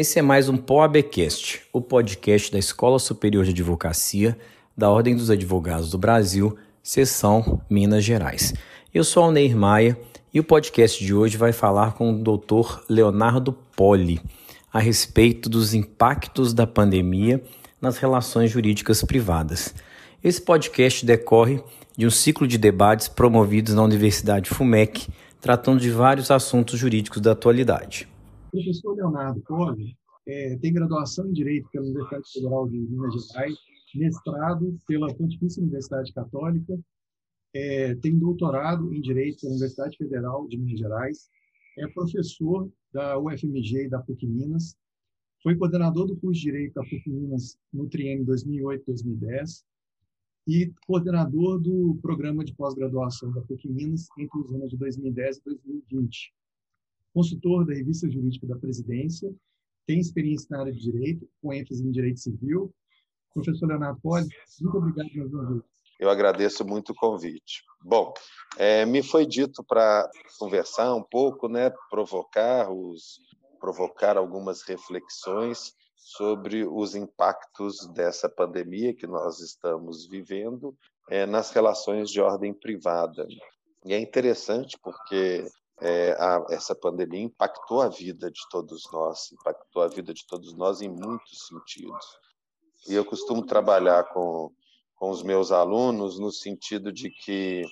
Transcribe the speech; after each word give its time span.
Esse 0.00 0.18
é 0.18 0.22
mais 0.22 0.48
um 0.48 0.56
POABcast, 0.56 1.60
o 1.72 1.80
podcast 1.80 2.50
da 2.50 2.58
Escola 2.58 2.98
Superior 2.98 3.44
de 3.44 3.50
Advocacia 3.50 4.34
da 4.74 4.88
Ordem 4.88 5.14
dos 5.14 5.28
Advogados 5.28 5.90
do 5.90 5.98
Brasil, 5.98 6.56
seção 6.82 7.60
Minas 7.68 8.02
Gerais. 8.02 8.54
Eu 8.94 9.04
sou 9.04 9.24
Alneir 9.24 9.54
Maia 9.54 9.98
e 10.32 10.40
o 10.40 10.44
podcast 10.44 11.04
de 11.04 11.12
hoje 11.12 11.36
vai 11.36 11.52
falar 11.52 11.92
com 11.92 12.12
o 12.12 12.18
Dr. 12.18 12.80
Leonardo 12.88 13.52
Poli 13.76 14.22
a 14.72 14.78
respeito 14.78 15.50
dos 15.50 15.74
impactos 15.74 16.54
da 16.54 16.66
pandemia 16.66 17.42
nas 17.78 17.98
relações 17.98 18.50
jurídicas 18.50 19.02
privadas. 19.02 19.74
Esse 20.24 20.40
podcast 20.40 21.04
decorre 21.04 21.62
de 21.96 22.06
um 22.06 22.10
ciclo 22.10 22.46
de 22.46 22.56
debates 22.56 23.08
promovidos 23.08 23.74
na 23.74 23.82
Universidade 23.82 24.50
FUMEC, 24.50 25.08
tratando 25.40 25.80
de 25.80 25.90
vários 25.90 26.30
assuntos 26.30 26.78
jurídicos 26.78 27.20
da 27.20 27.32
atualidade. 27.32 28.08
O 28.48 28.56
professor 28.56 28.94
Leonardo 28.94 29.40
Poli 29.40 29.96
é, 30.26 30.56
tem 30.56 30.72
graduação 30.72 31.26
em 31.26 31.32
Direito 31.32 31.68
pela 31.70 31.84
Universidade 31.84 32.30
Federal 32.32 32.68
de 32.68 32.78
Minas 32.78 33.26
Gerais, 33.26 33.54
mestrado 33.94 34.78
pela 34.86 35.12
Pontifícia 35.14 35.62
Universidade 35.62 36.12
Católica, 36.12 36.78
é, 37.52 37.94
tem 37.96 38.16
doutorado 38.16 38.94
em 38.94 39.00
Direito 39.00 39.40
pela 39.40 39.52
Universidade 39.52 39.96
Federal 39.96 40.46
de 40.46 40.56
Minas 40.56 40.78
Gerais, 40.78 41.28
é 41.78 41.86
professor 41.88 42.70
da 42.92 43.18
UFMG 43.18 43.86
e 43.86 43.88
da 43.88 44.00
PUC 44.00 44.26
Minas, 44.26 44.76
foi 45.42 45.56
coordenador 45.56 46.06
do 46.06 46.16
curso 46.16 46.38
de 46.38 46.46
Direito 46.46 46.74
da 46.74 46.82
PUC 46.82 47.08
Minas 47.08 47.56
no 47.72 47.88
triênio 47.88 48.26
2008-2010 48.26 49.64
e 50.50 50.72
coordenador 50.86 51.60
do 51.60 51.98
programa 52.02 52.44
de 52.44 52.54
pós-graduação 52.54 53.32
da 53.32 53.40
PUC 53.42 53.68
Minas 53.68 54.08
entre 54.18 54.38
os 54.38 54.52
anos 54.52 54.70
de 54.70 54.76
2010 54.76 55.38
e 55.38 55.44
2020 55.44 56.34
consultor 57.12 57.66
da 57.66 57.74
Revista 57.74 58.10
Jurídica 58.10 58.46
da 58.46 58.56
Presidência, 58.56 59.32
tem 59.86 59.98
experiência 59.98 60.46
na 60.50 60.60
área 60.60 60.72
de 60.72 60.80
direito, 60.80 61.28
com 61.42 61.52
ênfase 61.52 61.84
em 61.84 61.90
direito 61.90 62.20
civil. 62.20 62.72
Professor 63.32 63.66
Leonardo 63.66 64.00
Poli, 64.00 64.26
muito 64.60 64.78
obrigado 64.78 65.08
mais 65.14 65.32
uma. 65.32 65.64
Eu 65.98 66.08
agradeço 66.08 66.64
muito 66.64 66.92
o 66.92 66.94
convite. 66.94 67.62
Bom, 67.82 68.12
é, 68.56 68.86
me 68.86 69.02
foi 69.02 69.26
dito 69.26 69.62
para 69.62 70.08
conversar 70.38 70.94
um 70.94 71.02
pouco, 71.02 71.48
né, 71.48 71.70
provocar 71.90 72.70
os, 72.72 73.20
provocar 73.58 74.16
algumas 74.16 74.62
reflexões 74.62 75.74
sobre 76.00 76.66
os 76.66 76.94
impactos 76.94 77.86
dessa 77.92 78.28
pandemia 78.28 78.94
que 78.94 79.06
nós 79.06 79.38
estamos 79.40 80.06
vivendo 80.06 80.74
é, 81.08 81.26
nas 81.26 81.50
relações 81.50 82.10
de 82.10 82.20
ordem 82.20 82.54
privada. 82.54 83.26
E 83.84 83.92
é 83.92 83.98
interessante 83.98 84.78
porque 84.82 85.46
é, 85.80 86.12
a, 86.12 86.46
essa 86.50 86.74
pandemia 86.74 87.22
impactou 87.22 87.82
a 87.82 87.88
vida 87.88 88.30
de 88.30 88.40
todos 88.50 88.90
nós, 88.90 89.30
impactou 89.32 89.82
a 89.82 89.88
vida 89.88 90.14
de 90.14 90.26
todos 90.26 90.54
nós 90.54 90.80
em 90.80 90.88
muitos 90.88 91.46
sentidos. 91.46 92.06
E 92.88 92.94
eu 92.94 93.04
costumo 93.04 93.44
trabalhar 93.44 94.04
com, 94.04 94.50
com 94.96 95.10
os 95.10 95.22
meus 95.22 95.52
alunos 95.52 96.18
no 96.18 96.32
sentido 96.32 96.90
de 96.90 97.10
que 97.10 97.62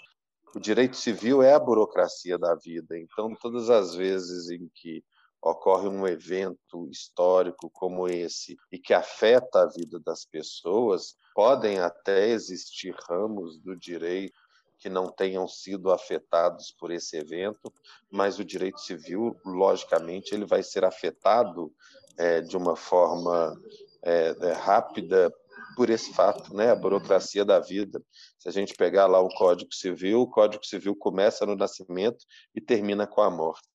o 0.54 0.60
direito 0.60 0.96
civil 0.96 1.42
é 1.42 1.54
a 1.54 1.58
burocracia 1.58 2.38
da 2.38 2.54
vida. 2.54 2.98
Então, 2.98 3.34
todas 3.40 3.70
as 3.70 3.94
vezes 3.94 4.50
em 4.50 4.68
que 4.74 5.02
ocorre 5.42 5.88
um 5.88 6.06
evento 6.06 6.88
histórico 6.90 7.70
como 7.70 8.08
esse 8.08 8.56
e 8.72 8.78
que 8.78 8.92
afeta 8.92 9.62
a 9.62 9.66
vida 9.66 10.00
das 10.00 10.24
pessoas, 10.24 11.14
podem 11.34 11.78
até 11.78 12.28
existir 12.28 12.94
ramos 13.08 13.58
do 13.58 13.76
direito 13.76 14.38
que 14.78 14.88
não 14.88 15.08
tenham 15.08 15.46
sido 15.48 15.90
afetados 15.90 16.72
por 16.78 16.92
esse 16.92 17.16
evento, 17.16 17.72
mas 18.10 18.38
o 18.38 18.44
direito 18.44 18.80
civil, 18.80 19.36
logicamente, 19.44 20.32
ele 20.32 20.44
vai 20.44 20.62
ser 20.62 20.84
afetado 20.84 21.72
é, 22.16 22.40
de 22.40 22.56
uma 22.56 22.76
forma 22.76 23.60
é, 24.04 24.36
é, 24.40 24.52
rápida 24.52 25.32
por 25.76 25.90
esse 25.90 26.12
fato, 26.12 26.54
né? 26.54 26.70
A 26.70 26.76
burocracia 26.76 27.44
da 27.44 27.58
vida. 27.58 28.02
Se 28.38 28.48
a 28.48 28.52
gente 28.52 28.74
pegar 28.74 29.06
lá 29.06 29.20
o 29.20 29.28
Código 29.28 29.72
Civil, 29.74 30.20
o 30.20 30.30
Código 30.30 30.64
Civil 30.64 30.94
começa 30.96 31.44
no 31.44 31.56
nascimento 31.56 32.24
e 32.54 32.60
termina 32.60 33.06
com 33.06 33.20
a 33.20 33.30
morte. 33.30 33.68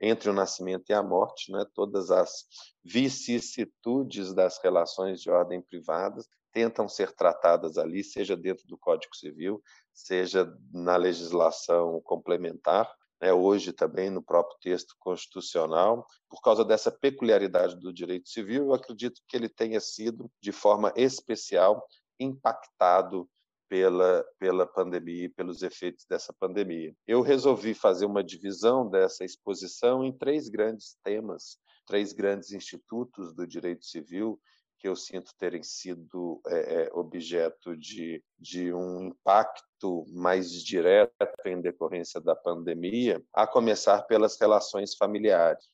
Entre 0.00 0.28
o 0.28 0.32
nascimento 0.32 0.90
e 0.90 0.92
a 0.92 1.02
morte, 1.02 1.52
né, 1.52 1.64
todas 1.74 2.10
as 2.10 2.44
vicissitudes 2.84 4.34
das 4.34 4.58
relações 4.62 5.20
de 5.20 5.30
ordem 5.30 5.60
privadas 5.60 6.28
tentam 6.52 6.88
ser 6.88 7.12
tratadas 7.12 7.78
ali, 7.78 8.02
seja 8.02 8.36
dentro 8.36 8.66
do 8.66 8.76
Código 8.76 9.14
Civil, 9.14 9.62
seja 9.92 10.52
na 10.72 10.96
legislação 10.96 12.00
complementar, 12.02 12.92
né, 13.20 13.32
hoje 13.32 13.72
também 13.72 14.10
no 14.10 14.22
próprio 14.22 14.58
texto 14.60 14.94
constitucional. 14.98 16.06
Por 16.28 16.40
causa 16.40 16.64
dessa 16.64 16.90
peculiaridade 16.90 17.76
do 17.76 17.92
direito 17.92 18.28
civil, 18.28 18.66
eu 18.66 18.74
acredito 18.74 19.20
que 19.28 19.36
ele 19.36 19.48
tenha 19.48 19.80
sido, 19.80 20.30
de 20.40 20.52
forma 20.52 20.92
especial, 20.96 21.86
impactado 22.18 23.28
pela, 23.70 24.26
pela 24.36 24.66
pandemia 24.66 25.26
e 25.26 25.28
pelos 25.28 25.62
efeitos 25.62 26.04
dessa 26.04 26.32
pandemia. 26.32 26.92
Eu 27.06 27.22
resolvi 27.22 27.72
fazer 27.72 28.04
uma 28.04 28.22
divisão 28.22 28.90
dessa 28.90 29.24
exposição 29.24 30.04
em 30.04 30.12
três 30.12 30.48
grandes 30.48 30.98
temas, 31.04 31.56
três 31.86 32.12
grandes 32.12 32.50
institutos 32.50 33.32
do 33.32 33.46
direito 33.46 33.86
civil 33.86 34.40
que 34.80 34.88
eu 34.88 34.96
sinto 34.96 35.32
terem 35.38 35.62
sido 35.62 36.40
é, 36.48 36.84
é, 36.84 36.90
objeto 36.94 37.76
de, 37.76 38.24
de 38.38 38.72
um 38.72 39.08
impacto 39.08 40.06
mais 40.08 40.50
direto 40.50 41.12
em 41.44 41.60
decorrência 41.60 42.18
da 42.18 42.34
pandemia, 42.34 43.22
a 43.32 43.46
começar 43.46 44.02
pelas 44.04 44.40
relações 44.40 44.94
familiares. 44.96 45.68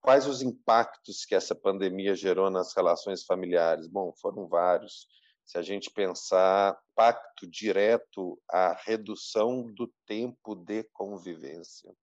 Quais 0.00 0.26
os 0.26 0.40
impactos 0.40 1.26
que 1.26 1.34
essa 1.34 1.54
pandemia 1.54 2.14
gerou 2.14 2.50
nas 2.50 2.74
relações 2.74 3.24
familiares? 3.24 3.86
Bom, 3.86 4.12
foram 4.20 4.48
vários. 4.48 5.06
Se 5.46 5.56
a 5.56 5.62
gente 5.62 5.90
pensar 5.90 6.76
impacto 6.92 7.46
direto 7.46 8.40
à 8.50 8.72
redução 8.72 9.70
do 9.72 9.92
tempo 10.06 10.56
de 10.56 10.82
convivência, 10.92 11.94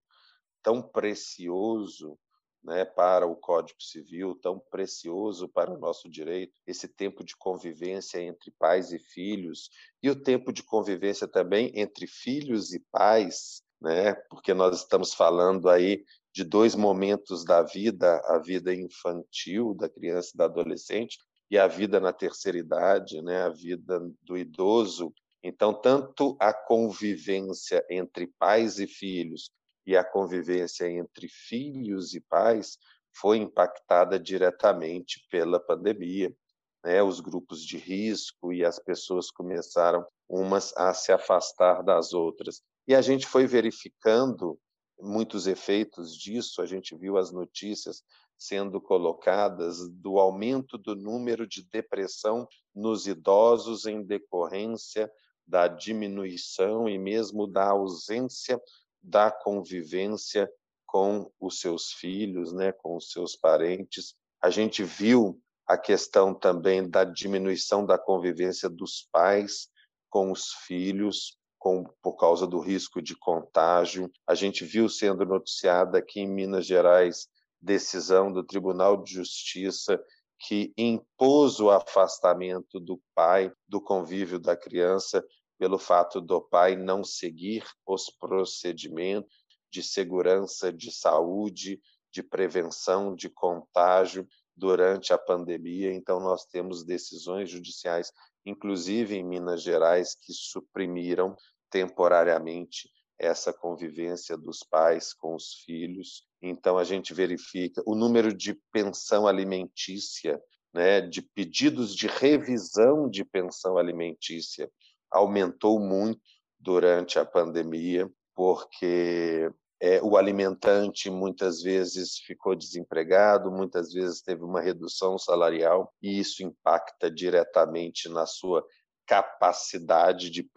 tão 0.61 0.81
precioso 0.81 2.17
né, 2.63 2.85
para 2.85 3.27
o 3.27 3.35
Código 3.35 3.81
Civil, 3.81 4.35
tão 4.35 4.57
precioso 4.57 5.49
para 5.49 5.69
o 5.69 5.77
nosso 5.77 6.09
direito, 6.09 6.53
esse 6.65 6.87
tempo 6.87 7.23
de 7.23 7.35
convivência 7.35 8.21
entre 8.21 8.51
pais 8.51 8.93
e 8.93 8.99
filhos, 8.99 9.69
e 10.01 10.09
o 10.09 10.15
tempo 10.15 10.53
de 10.53 10.63
convivência 10.63 11.27
também 11.27 11.71
entre 11.75 12.07
filhos 12.07 12.71
e 12.71 12.79
pais, 12.91 13.61
né, 13.81 14.13
porque 14.29 14.53
nós 14.53 14.77
estamos 14.77 15.13
falando 15.13 15.69
aí 15.69 16.05
de 16.31 16.43
dois 16.43 16.75
momentos 16.75 17.43
da 17.43 17.61
vida, 17.61 18.21
a 18.25 18.39
vida 18.39 18.73
infantil 18.73 19.73
da 19.73 19.89
criança 19.89 20.31
e 20.33 20.37
da 20.37 20.45
adolescente 20.45 21.17
e 21.53 21.57
a 21.59 21.67
vida 21.67 21.99
na 21.99 22.11
terceira 22.11 22.57
idade, 22.57 23.21
né, 23.21 23.43
a 23.43 23.49
vida 23.49 24.01
do 24.23 24.35
idoso. 24.35 25.13
Então, 25.43 25.71
tanto 25.71 26.35
a 26.39 26.51
convivência 26.51 27.85
entre 27.91 28.25
pais 28.39 28.79
e 28.79 28.87
filhos, 28.87 29.51
e 29.85 29.95
a 29.95 30.03
convivência 30.03 30.89
entre 30.89 31.27
filhos 31.27 32.15
e 32.15 32.21
pais 32.21 32.79
foi 33.15 33.37
impactada 33.37 34.19
diretamente 34.19 35.23
pela 35.29 35.59
pandemia. 35.59 36.35
Né? 36.83 37.03
Os 37.03 37.19
grupos 37.19 37.63
de 37.63 37.77
risco 37.77 38.51
e 38.51 38.65
as 38.65 38.79
pessoas 38.79 39.29
começaram 39.29 40.03
umas 40.27 40.75
a 40.75 40.91
se 40.91 41.11
afastar 41.11 41.83
das 41.83 42.13
outras. 42.13 42.63
E 42.87 42.95
a 42.95 43.01
gente 43.03 43.27
foi 43.27 43.45
verificando 43.45 44.59
muitos 44.99 45.45
efeitos 45.45 46.17
disso, 46.17 46.63
a 46.63 46.65
gente 46.65 46.95
viu 46.95 47.15
as 47.15 47.31
notícias 47.31 48.01
sendo 48.37 48.81
colocadas 48.81 49.89
do 49.89 50.19
aumento 50.19 50.77
do 50.77 50.95
número 50.95 51.47
de 51.47 51.63
depressão 51.63 52.47
nos 52.73 53.07
idosos 53.07 53.85
em 53.85 54.03
decorrência 54.03 55.11
da 55.45 55.67
diminuição 55.67 56.87
e 56.87 56.97
mesmo 56.97 57.47
da 57.47 57.69
ausência 57.69 58.61
da 59.01 59.29
convivência 59.29 60.49
com 60.85 61.29
os 61.39 61.59
seus 61.59 61.91
filhos, 61.91 62.53
né, 62.53 62.71
com 62.71 62.95
os 62.95 63.11
seus 63.11 63.35
parentes. 63.35 64.15
A 64.41 64.49
gente 64.49 64.83
viu 64.83 65.41
a 65.67 65.77
questão 65.77 66.33
também 66.33 66.89
da 66.89 67.03
diminuição 67.03 67.85
da 67.85 67.97
convivência 67.97 68.69
dos 68.69 69.07
pais 69.11 69.69
com 70.09 70.31
os 70.31 70.53
filhos, 70.65 71.37
com, 71.57 71.85
por 72.01 72.15
causa 72.15 72.45
do 72.45 72.59
risco 72.59 73.01
de 73.01 73.15
contágio. 73.15 74.11
A 74.27 74.35
gente 74.35 74.63
viu 74.63 74.87
sendo 74.87 75.25
noticiada 75.25 75.97
aqui 75.97 76.19
em 76.19 76.27
Minas 76.27 76.65
Gerais 76.65 77.27
decisão 77.63 78.31
do 78.31 78.43
Tribunal 78.43 79.01
de 79.01 79.13
Justiça 79.13 79.99
que 80.39 80.73
impôs 80.77 81.59
o 81.59 81.69
afastamento 81.69 82.79
do 82.79 83.01
pai 83.15 83.51
do 83.67 83.79
convívio 83.79 84.37
da 84.37 84.57
criança 84.57 85.23
pelo 85.57 85.79
fato 85.79 86.19
do 86.19 86.41
pai 86.41 86.75
não 86.75 87.03
seguir 87.03 87.63
os 87.85 88.09
procedimentos 88.09 89.33
de 89.71 89.81
segurança, 89.81 90.71
de 90.71 90.91
saúde, 90.91 91.79
de 92.11 92.21
prevenção 92.21 93.15
de 93.15 93.29
contágio 93.29 94.27
durante 94.55 95.13
a 95.13 95.17
pandemia. 95.17 95.93
Então, 95.93 96.19
nós 96.19 96.45
temos 96.45 96.83
decisões 96.83 97.49
judiciais 97.49 98.11
inclusive 98.45 99.15
em 99.15 99.23
Minas 99.23 99.61
Gerais, 99.61 100.15
que 100.15 100.33
suprimiram 100.33 101.35
temporariamente 101.69 102.89
essa 103.19 103.53
convivência 103.53 104.37
dos 104.37 104.59
pais 104.59 105.13
com 105.13 105.35
os 105.35 105.63
filhos. 105.65 106.27
Então 106.41 106.77
a 106.77 106.83
gente 106.83 107.13
verifica 107.13 107.81
o 107.85 107.95
número 107.95 108.33
de 108.33 108.53
pensão 108.71 109.27
alimentícia, 109.27 110.41
né, 110.73 111.01
de 111.01 111.21
pedidos 111.21 111.95
de 111.95 112.07
revisão 112.07 113.09
de 113.09 113.23
pensão 113.23 113.77
alimentícia 113.77 114.69
aumentou 115.13 115.79
muito 115.79 116.19
durante 116.59 117.19
a 117.19 117.25
pandemia, 117.25 118.09
porque 118.35 119.51
é, 119.79 120.01
o 120.01 120.17
alimentante 120.17 121.09
muitas 121.09 121.61
vezes 121.61 122.17
ficou 122.17 122.55
desempregado, 122.55 123.51
muitas 123.51 123.93
vezes 123.93 124.21
teve 124.21 124.43
uma 124.43 124.61
redução 124.61 125.17
salarial, 125.19 125.93
e 126.01 126.19
isso 126.19 126.41
impacta 126.41 127.11
diretamente 127.11 128.09
na 128.09 128.25
sua 128.25 128.65
capacidade 129.05 130.29
de 130.29 130.47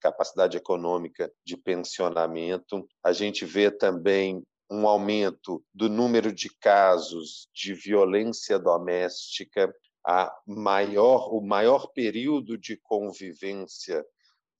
capacidade 0.00 0.56
econômica 0.56 1.32
de 1.44 1.56
pensionamento. 1.56 2.86
A 3.02 3.12
gente 3.12 3.44
vê 3.44 3.70
também 3.70 4.42
um 4.70 4.86
aumento 4.86 5.64
do 5.72 5.88
número 5.88 6.32
de 6.32 6.48
casos 6.58 7.48
de 7.54 7.72
violência 7.74 8.58
doméstica, 8.58 9.72
a 10.04 10.32
maior 10.46 11.32
o 11.32 11.40
maior 11.40 11.88
período 11.92 12.56
de 12.56 12.76
convivência 12.76 14.04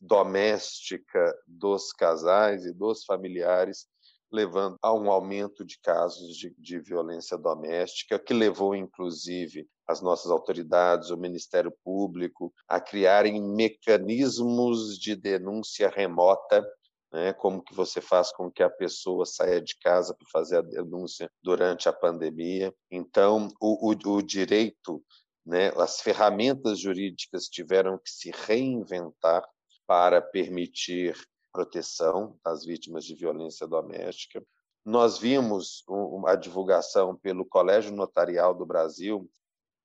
doméstica 0.00 1.34
dos 1.46 1.92
casais 1.92 2.64
e 2.64 2.72
dos 2.72 3.04
familiares 3.04 3.86
levando 4.36 4.76
a 4.82 4.92
um 4.92 5.10
aumento 5.10 5.64
de 5.64 5.78
casos 5.80 6.36
de, 6.36 6.54
de, 6.58 6.78
violência 6.78 7.38
doméstica, 7.38 8.18
que 8.18 8.34
levou, 8.34 8.76
inclusive, 8.76 9.66
as 9.88 10.02
nossas 10.02 10.30
autoridades, 10.30 11.10
o 11.10 11.16
Ministério 11.16 11.72
Público, 11.82 12.52
a 12.68 12.78
criarem 12.78 13.40
mecanismos 13.40 14.98
de 14.98 15.16
denúncia 15.16 15.88
remota, 15.88 16.62
né? 17.10 17.32
como 17.32 17.62
que 17.62 17.74
você 17.74 18.00
faz 18.00 18.30
com 18.30 18.50
que 18.50 18.62
a 18.62 18.68
pessoa 18.68 19.24
saia 19.24 19.60
de 19.60 19.74
casa 19.78 20.14
para 20.14 20.28
fazer 20.30 20.58
a 20.58 20.62
denúncia 20.62 21.30
durante 21.42 21.88
a 21.88 21.92
pandemia. 21.92 22.74
Então, 22.90 23.48
o, 23.58 23.90
o, 23.90 24.16
o 24.16 24.22
direito, 24.22 25.02
né? 25.46 25.68
as 25.76 26.02
ferramentas 26.02 26.78
jurídicas 26.78 27.44
tiveram 27.44 27.96
que 27.96 28.10
se 28.10 28.30
reinventar 28.30 29.42
para 29.86 30.20
permitir 30.20 31.16
proteção 31.56 32.38
às 32.44 32.66
vítimas 32.66 33.06
de 33.06 33.14
violência 33.14 33.66
doméstica. 33.66 34.46
Nós 34.84 35.16
vimos 35.16 35.82
a 36.26 36.36
divulgação 36.36 37.16
pelo 37.16 37.46
Colégio 37.46 37.92
Notarial 37.92 38.54
do 38.54 38.66
Brasil 38.66 39.26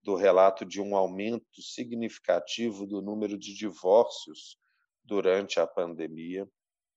do 0.04 0.16
relato 0.16 0.66
de 0.66 0.82
um 0.82 0.98
aumento 0.98 1.62
significativo 1.62 2.86
do 2.86 3.02
número 3.02 3.38
de 3.38 3.56
divórcios 3.56 4.58
durante 5.02 5.62
a 5.62 5.68
pandemia. 5.68 6.46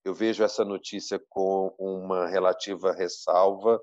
Eu 0.03 0.13
vejo 0.13 0.43
essa 0.43 0.65
notícia 0.65 1.17
com 1.29 1.73
uma 1.79 2.27
relativa 2.27 2.91
ressalva. 2.91 3.81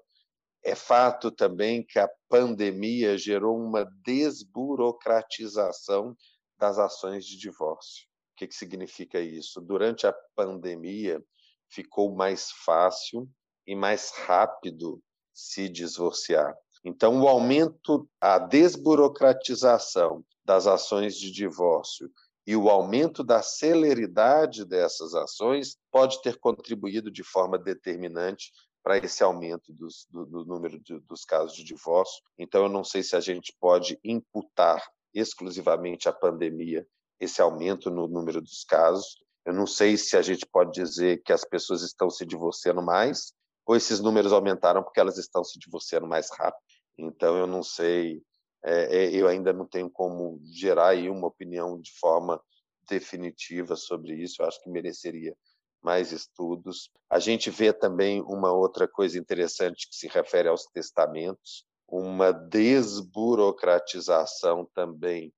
É 0.63 0.75
fato 0.75 1.31
também 1.31 1.83
que 1.83 1.99
a 1.99 2.11
pandemia 2.29 3.17
gerou 3.17 3.57
uma 3.57 3.91
desburocratização 4.05 6.15
das 6.59 6.79
ações 6.79 7.25
de 7.25 7.39
divórcio 7.39 8.12
que, 8.43 8.49
que 8.49 8.55
significa 8.55 9.21
isso? 9.21 9.61
Durante 9.61 10.07
a 10.07 10.15
pandemia, 10.35 11.23
ficou 11.71 12.15
mais 12.15 12.51
fácil 12.51 13.29
e 13.67 13.75
mais 13.75 14.11
rápido 14.11 15.01
se 15.33 15.69
divorciar. 15.69 16.55
Então, 16.85 17.21
o 17.21 17.29
aumento, 17.29 18.09
a 18.21 18.39
desburocratização 18.39 20.25
das 20.45 20.67
ações 20.67 21.17
de 21.17 21.31
divórcio 21.31 22.11
e 22.45 22.57
o 22.57 22.69
aumento 22.69 23.23
da 23.23 23.41
celeridade 23.41 24.65
dessas 24.65 25.15
ações 25.15 25.79
pode 25.93 26.21
ter 26.23 26.39
contribuído 26.39 27.11
de 27.11 27.23
forma 27.23 27.57
determinante 27.57 28.51
para 28.83 28.99
esse 28.99 29.23
aumento 29.23 29.73
dos, 29.73 30.09
do, 30.11 30.27
do, 30.27 30.45
número 30.45 30.81
de, 30.81 30.99
dos 31.03 31.25
casos 31.25 31.55
de 31.55 31.63
divórcio. 31.63 32.21
Então, 32.37 32.65
eu 32.65 32.69
não 32.69 32.83
sei 32.83 33.05
se 33.05 33.15
a 33.15 33.21
gente 33.21 33.55
pode 33.61 33.97
imputar 34.03 34.85
exclusivamente 35.15 36.09
a 36.09 36.13
pandemia 36.13 36.85
esse 37.23 37.41
aumento 37.41 37.91
no 37.91 38.09
número 38.09 38.41
dos 38.41 38.65
casos. 38.65 39.23
Eu 39.45 39.53
não 39.53 39.67
sei 39.67 39.97
se 39.97 40.17
a 40.17 40.23
gente 40.23 40.45
pode 40.47 40.73
dizer 40.73 41.23
que 41.23 41.33
as 41.33 41.45
pessoas 41.45 41.83
estão 41.83 42.11
se 42.11 42.27
divorciando 42.27 42.83
mais 42.83 43.33
ou 43.65 43.77
esses 43.77 44.01
números 44.01 44.33
aumentaram 44.33 44.83
porque 44.83 44.99
elas 44.99 45.19
estão 45.19 45.45
se 45.45 45.57
divorciando 45.59 46.07
mais 46.07 46.31
rápido. 46.31 46.63
Então, 46.99 47.37
eu 47.37 47.47
não 47.47 47.63
sei, 47.63 48.21
é, 48.65 49.05
é, 49.05 49.15
eu 49.15 49.29
ainda 49.29 49.53
não 49.53 49.67
tenho 49.67 49.89
como 49.89 50.41
gerar 50.45 50.89
aí 50.89 51.09
uma 51.09 51.29
opinião 51.29 51.81
de 51.81 51.93
forma 51.99 52.43
definitiva 52.89 53.77
sobre 53.77 54.15
isso. 54.15 54.43
Eu 54.43 54.47
acho 54.47 54.61
que 54.63 54.69
mereceria 54.69 55.35
mais 55.81 56.11
estudos. 56.13 56.91
A 57.09 57.19
gente 57.19 57.49
vê 57.51 57.73
também 57.73 58.21
uma 58.23 58.53
outra 58.53 58.87
coisa 58.89 59.19
interessante 59.19 59.89
que 59.89 59.97
se 59.97 60.07
refere 60.09 60.49
aos 60.49 60.67
testamentos, 60.67 61.65
uma 61.89 62.31
desburocratização 62.33 64.69
também 64.75 65.33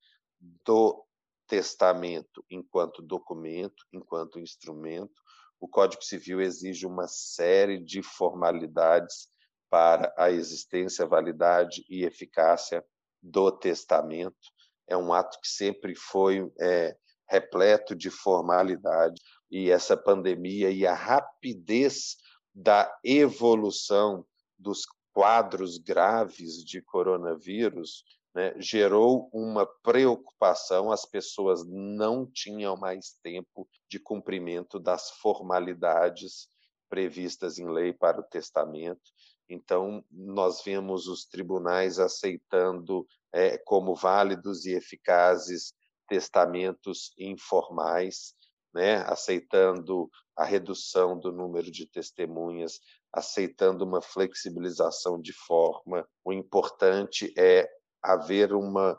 do 0.64 1.03
testamento 1.46 2.44
enquanto 2.50 3.02
documento, 3.02 3.84
enquanto 3.92 4.38
instrumento. 4.38 5.22
O 5.60 5.68
Código 5.68 6.02
Civil 6.02 6.40
exige 6.40 6.86
uma 6.86 7.06
série 7.06 7.78
de 7.78 8.02
formalidades 8.02 9.28
para 9.70 10.12
a 10.16 10.30
existência, 10.30 11.06
validade 11.06 11.84
e 11.88 12.04
eficácia 12.04 12.84
do 13.22 13.50
testamento. 13.50 14.52
É 14.86 14.96
um 14.96 15.12
ato 15.12 15.38
que 15.40 15.48
sempre 15.48 15.94
foi 15.94 16.52
é, 16.60 16.96
repleto 17.28 17.94
de 17.94 18.10
formalidade 18.10 19.20
e 19.50 19.70
essa 19.70 19.96
pandemia 19.96 20.70
e 20.70 20.86
a 20.86 20.94
rapidez 20.94 22.16
da 22.54 22.92
evolução 23.02 24.26
dos 24.58 24.82
quadros 25.12 25.78
graves 25.78 26.64
de 26.64 26.82
coronavírus 26.82 28.04
né, 28.34 28.52
gerou 28.58 29.30
uma 29.32 29.64
preocupação, 29.82 30.90
as 30.90 31.06
pessoas 31.06 31.64
não 31.66 32.26
tinham 32.26 32.76
mais 32.76 33.16
tempo 33.22 33.68
de 33.88 33.98
cumprimento 33.98 34.80
das 34.80 35.10
formalidades 35.10 36.48
previstas 36.88 37.58
em 37.58 37.68
lei 37.68 37.92
para 37.92 38.20
o 38.20 38.24
testamento. 38.24 39.02
Então, 39.48 40.04
nós 40.10 40.62
vemos 40.64 41.06
os 41.06 41.24
tribunais 41.24 41.98
aceitando 41.98 43.06
é, 43.32 43.58
como 43.58 43.94
válidos 43.94 44.64
e 44.64 44.72
eficazes 44.72 45.72
testamentos 46.08 47.12
informais, 47.18 48.34
né, 48.72 48.96
aceitando 49.06 50.10
a 50.36 50.44
redução 50.44 51.18
do 51.18 51.30
número 51.30 51.70
de 51.70 51.86
testemunhas, 51.86 52.80
aceitando 53.12 53.84
uma 53.84 54.02
flexibilização 54.02 55.20
de 55.20 55.32
forma. 55.32 56.06
O 56.24 56.32
importante 56.32 57.32
é 57.38 57.70
haver 58.04 58.52
uma 58.52 58.98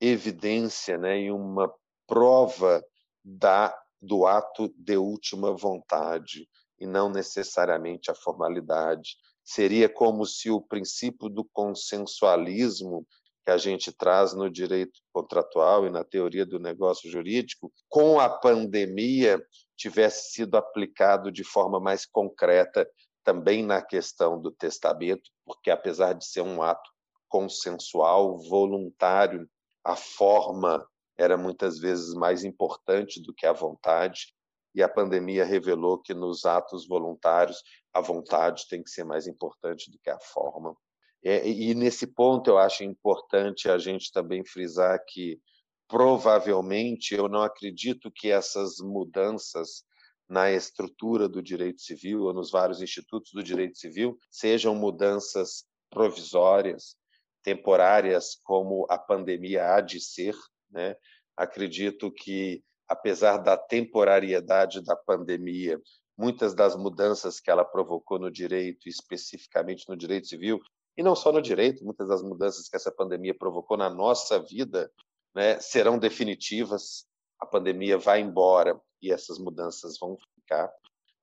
evidência 0.00 0.96
né, 0.96 1.20
e 1.20 1.32
uma 1.32 1.72
prova 2.06 2.84
da, 3.24 3.76
do 4.00 4.26
ato 4.26 4.72
de 4.76 4.96
última 4.96 5.52
vontade 5.52 6.48
e 6.78 6.86
não 6.86 7.08
necessariamente 7.08 8.10
a 8.10 8.14
formalidade. 8.14 9.16
Seria 9.42 9.88
como 9.88 10.24
se 10.24 10.50
o 10.50 10.60
princípio 10.60 11.28
do 11.28 11.44
consensualismo 11.44 13.06
que 13.44 13.50
a 13.50 13.58
gente 13.58 13.92
traz 13.92 14.32
no 14.32 14.50
direito 14.50 15.00
contratual 15.12 15.86
e 15.86 15.90
na 15.90 16.02
teoria 16.02 16.46
do 16.46 16.58
negócio 16.58 17.10
jurídico, 17.10 17.70
com 17.88 18.18
a 18.18 18.28
pandemia, 18.28 19.42
tivesse 19.76 20.32
sido 20.32 20.56
aplicado 20.56 21.30
de 21.30 21.44
forma 21.44 21.78
mais 21.78 22.06
concreta 22.06 22.88
também 23.22 23.62
na 23.62 23.82
questão 23.82 24.40
do 24.40 24.50
testamento, 24.50 25.30
porque 25.44 25.70
apesar 25.70 26.14
de 26.14 26.26
ser 26.26 26.40
um 26.40 26.62
ato 26.62 26.93
consensual, 27.34 28.38
voluntário. 28.38 29.50
A 29.82 29.96
forma 29.96 30.86
era 31.18 31.36
muitas 31.36 31.80
vezes 31.80 32.14
mais 32.14 32.44
importante 32.44 33.20
do 33.20 33.34
que 33.34 33.44
a 33.44 33.52
vontade, 33.52 34.32
e 34.72 34.80
a 34.80 34.88
pandemia 34.88 35.44
revelou 35.44 35.98
que 35.98 36.14
nos 36.14 36.44
atos 36.44 36.86
voluntários 36.86 37.60
a 37.92 38.00
vontade 38.00 38.68
tem 38.68 38.84
que 38.84 38.90
ser 38.90 39.02
mais 39.02 39.26
importante 39.26 39.90
do 39.90 39.98
que 39.98 40.10
a 40.10 40.18
forma. 40.20 40.76
E, 41.24 41.70
e 41.70 41.74
nesse 41.74 42.06
ponto 42.06 42.50
eu 42.50 42.58
acho 42.58 42.84
importante 42.84 43.68
a 43.68 43.78
gente 43.78 44.12
também 44.12 44.44
frisar 44.44 45.00
que 45.04 45.40
provavelmente 45.88 47.16
eu 47.16 47.28
não 47.28 47.42
acredito 47.42 48.12
que 48.12 48.30
essas 48.30 48.78
mudanças 48.78 49.84
na 50.28 50.52
estrutura 50.52 51.28
do 51.28 51.42
direito 51.42 51.82
civil 51.82 52.22
ou 52.22 52.32
nos 52.32 52.52
vários 52.52 52.80
institutos 52.80 53.32
do 53.32 53.42
direito 53.42 53.76
civil 53.76 54.16
sejam 54.30 54.74
mudanças 54.74 55.64
provisórias, 55.90 56.96
temporárias 57.44 58.40
como 58.42 58.86
a 58.90 58.98
pandemia 58.98 59.74
há 59.74 59.80
de 59.80 60.00
ser, 60.00 60.34
né? 60.70 60.96
Acredito 61.36 62.10
que 62.10 62.64
apesar 62.88 63.36
da 63.38 63.56
temporariedade 63.56 64.82
da 64.82 64.96
pandemia, 64.96 65.80
muitas 66.16 66.54
das 66.54 66.74
mudanças 66.74 67.40
que 67.40 67.50
ela 67.50 67.64
provocou 67.64 68.18
no 68.18 68.30
direito, 68.30 68.88
especificamente 68.88 69.88
no 69.88 69.96
direito 69.96 70.26
civil, 70.26 70.60
e 70.96 71.02
não 71.02 71.14
só 71.14 71.32
no 71.32 71.42
direito, 71.42 71.84
muitas 71.84 72.08
das 72.08 72.22
mudanças 72.22 72.68
que 72.68 72.76
essa 72.76 72.90
pandemia 72.90 73.36
provocou 73.36 73.76
na 73.76 73.90
nossa 73.90 74.40
vida, 74.40 74.90
né, 75.34 75.58
serão 75.60 75.98
definitivas, 75.98 77.04
a 77.40 77.46
pandemia 77.46 77.98
vai 77.98 78.20
embora 78.20 78.80
e 79.02 79.12
essas 79.12 79.38
mudanças 79.38 79.98
vão 79.98 80.16
ficar. 80.36 80.72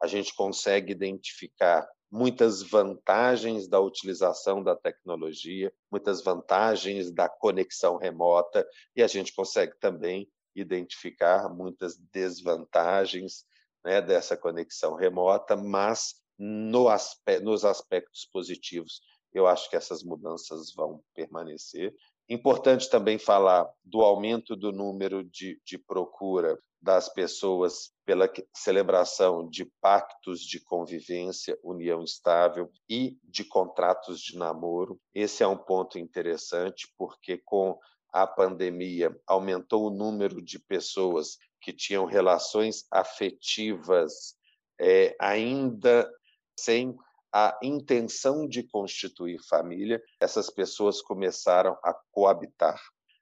A 0.02 0.08
gente 0.08 0.36
consegue 0.36 0.92
identificar 0.92 1.88
muitas 2.12 2.62
vantagens 2.62 3.68
da 3.68 3.80
utilização 3.80 4.62
da 4.62 4.76
tecnologia, 4.76 5.74
muitas 5.90 6.22
vantagens 6.22 7.10
da 7.12 7.30
conexão 7.30 7.98
remota, 7.98 8.68
e 8.96 9.02
a 9.02 9.08
gente 9.08 9.34
consegue 9.34 9.78
também 9.80 10.30
identificar 10.54 11.48
muitas 11.48 11.98
desvantagens 12.12 13.46
né, 13.84 14.02
dessa 14.02 14.36
conexão 14.36 14.96
remota, 14.96 15.56
mas 15.56 16.16
no 16.38 16.88
nos 17.42 17.64
aspectos 17.64 18.28
positivos, 18.32 19.02
eu 19.34 19.48
acho 19.48 19.70
que 19.70 19.76
essas 19.76 20.04
mudanças 20.04 20.74
vão 20.74 21.02
permanecer. 21.14 21.96
Importante 22.28 22.90
também 22.90 23.18
falar 23.18 23.70
do 23.84 24.02
aumento 24.02 24.56
do 24.56 24.72
número 24.72 25.24
de, 25.24 25.62
de 25.64 25.78
procura 25.78 26.60
das 26.82 27.08
pessoas 27.08 27.92
pela 28.06 28.30
celebração 28.56 29.48
de 29.48 29.66
pactos 29.80 30.42
de 30.42 30.60
convivência, 30.60 31.58
união 31.64 32.04
estável 32.04 32.72
e 32.90 33.18
de 33.24 33.44
contratos 33.44 34.20
de 34.20 34.38
namoro. 34.38 35.00
Esse 35.14 35.44
é 35.44 35.48
um 35.48 35.58
ponto 35.58 36.00
interessante, 36.00 36.92
porque 36.98 37.38
com 37.38 37.80
a 38.12 38.26
pandemia 38.26 39.16
aumentou 39.28 39.88
o 39.88 39.94
número 39.94 40.42
de 40.42 40.60
pessoas 40.60 41.38
que 41.62 41.72
tinham 41.72 42.06
relações 42.06 42.86
afetivas 42.92 44.36
é, 44.80 45.16
ainda 45.20 46.12
sem 46.60 46.98
a 47.32 47.58
intenção 47.64 48.48
de 48.48 48.64
constituir 48.64 49.40
família, 49.48 50.02
essas 50.20 50.50
pessoas 50.50 51.02
começaram 51.02 51.78
a 51.84 51.94
coabitar. 52.12 52.82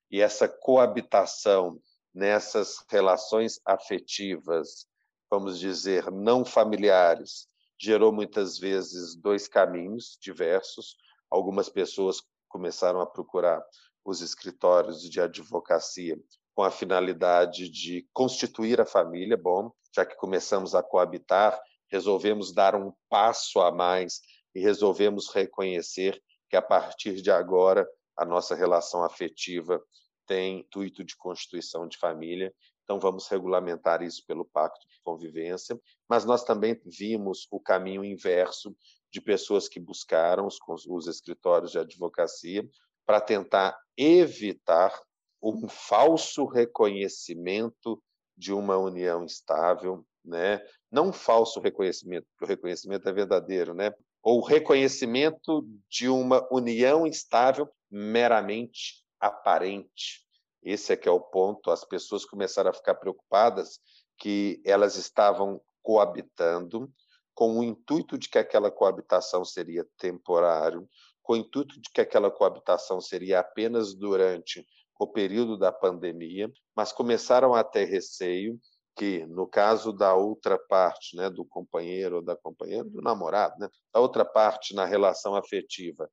E 0.10 0.20
essa 0.20 0.48
coabitação 0.48 1.80
nessas 2.14 2.84
relações 2.90 3.60
afetivas, 3.66 4.88
vamos 5.30 5.60
dizer, 5.60 6.12
não 6.12 6.44
familiares, 6.44 7.48
gerou 7.80 8.12
muitas 8.12 8.58
vezes 8.58 9.16
dois 9.16 9.48
caminhos 9.48 10.18
diversos. 10.22 10.96
Algumas 11.30 11.70
pessoas 11.70 12.22
começaram 12.48 13.00
a 13.00 13.06
procurar 13.06 13.64
os 14.04 14.22
escritórios 14.22 15.02
de 15.10 15.22
advocacia 15.22 16.18
com 16.56 16.64
a 16.64 16.72
finalidade 16.72 17.70
de 17.70 18.08
constituir 18.12 18.82
a 18.82 18.86
família. 18.86 19.38
Bom, 19.38 19.72
já 19.96 20.06
que 20.06 20.16
começamos 20.16 20.76
a 20.76 20.84
coabitar, 20.84 21.60
resolvemos 21.90 22.54
dar 22.54 22.76
um 22.76 22.92
passo 23.10 23.62
a 23.62 23.72
mais 23.72 24.22
e 24.54 24.60
resolvemos 24.60 25.30
reconhecer 25.30 26.22
que 26.50 26.58
a 26.58 26.62
partir 26.62 27.22
de 27.22 27.32
agora 27.32 27.88
a 28.18 28.26
nossa 28.26 28.56
relação 28.56 29.04
afetiva 29.04 29.82
tem 30.30 30.60
intuito 30.60 31.04
de 31.04 31.18
constituição 31.18 31.88
de 31.88 31.98
família, 31.98 32.54
então 32.84 33.00
vamos 33.00 33.28
regulamentar 33.28 34.04
isso 34.04 34.24
pelo 34.28 34.46
pacto 34.46 34.88
de 34.88 35.02
convivência, 35.02 35.80
mas 36.08 36.24
nós 36.24 36.44
também 36.44 36.80
vimos 36.86 37.48
o 37.50 37.60
caminho 37.60 38.06
inverso 38.06 38.76
de 39.12 39.20
pessoas 39.20 39.68
que 39.68 39.80
buscaram 39.80 40.46
os, 40.46 40.60
os 40.88 41.08
escritórios 41.08 41.72
de 41.72 41.80
advocacia 41.80 42.64
para 43.08 43.20
tentar 43.20 43.76
evitar 43.98 44.94
um 45.42 45.66
falso 45.68 46.46
reconhecimento 46.46 48.00
de 48.38 48.54
uma 48.54 48.78
união 48.78 49.26
estável, 49.26 50.06
né? 50.24 50.62
Não 50.92 51.10
um 51.10 51.14
falso 51.14 51.60
reconhecimento, 51.60 52.28
porque 52.32 52.46
o 52.46 52.48
reconhecimento 52.48 53.10
é 53.10 53.12
verdadeiro, 53.12 53.74
né? 53.74 53.92
Ou 54.22 54.44
reconhecimento 54.44 55.68
de 55.90 56.08
uma 56.08 56.48
união 56.54 57.08
estável 57.08 57.68
meramente 57.90 59.04
aparente. 59.20 60.26
Esse 60.62 60.94
é 60.94 60.98
que 60.98 61.08
é 61.08 61.12
o 61.12 61.20
ponto. 61.20 61.72
As 61.72 61.84
pessoas 61.84 62.26
começaram 62.26 62.70
a 62.70 62.74
ficar 62.74 62.96
preocupadas 62.96 63.80
que 64.18 64.62
elas 64.66 64.96
estavam 64.96 65.62
coabitando 65.82 66.92
com 67.34 67.58
o 67.58 67.64
intuito 67.64 68.18
de 68.18 68.28
que 68.28 68.38
aquela 68.38 68.70
coabitação 68.70 69.46
seria 69.46 69.88
temporário, 69.98 70.88
com 71.24 71.34
o 71.34 71.38
intuito 71.38 71.80
de 71.80 71.90
que 71.90 72.02
aquela 72.02 72.30
coabitação 72.30 73.00
seria 73.00 73.40
apenas 73.40 73.94
durante 73.94 74.66
o 75.00 75.08
período 75.08 75.58
da 75.58 75.72
pandemia, 75.72 76.52
mas 76.76 76.92
começaram 76.92 77.56
a 77.56 77.64
ter 77.64 77.86
receio 77.86 78.60
que, 78.94 79.26
no 79.28 79.48
caso 79.48 79.94
da 79.94 80.14
outra 80.14 80.60
parte, 80.60 81.16
né, 81.16 81.30
do 81.30 81.46
companheiro 81.46 82.18
ou 82.18 82.22
da 82.22 82.36
companheira, 82.36 82.84
do 82.84 83.02
namorado, 83.02 83.58
né, 83.58 83.70
da 83.94 84.02
outra 84.02 84.26
parte 84.26 84.76
na 84.76 84.84
relação 84.84 85.36
afetiva, 85.36 86.12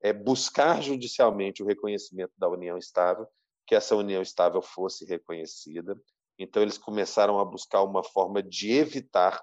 é 0.00 0.12
buscar 0.12 0.82
judicialmente 0.82 1.62
o 1.62 1.66
reconhecimento 1.66 2.32
da 2.36 2.48
união 2.48 2.78
estável, 2.78 3.26
que 3.66 3.74
essa 3.74 3.96
união 3.96 4.22
estável 4.22 4.62
fosse 4.62 5.04
reconhecida. 5.04 6.00
Então, 6.38 6.62
eles 6.62 6.78
começaram 6.78 7.38
a 7.38 7.44
buscar 7.44 7.82
uma 7.82 8.02
forma 8.02 8.42
de 8.42 8.72
evitar 8.72 9.42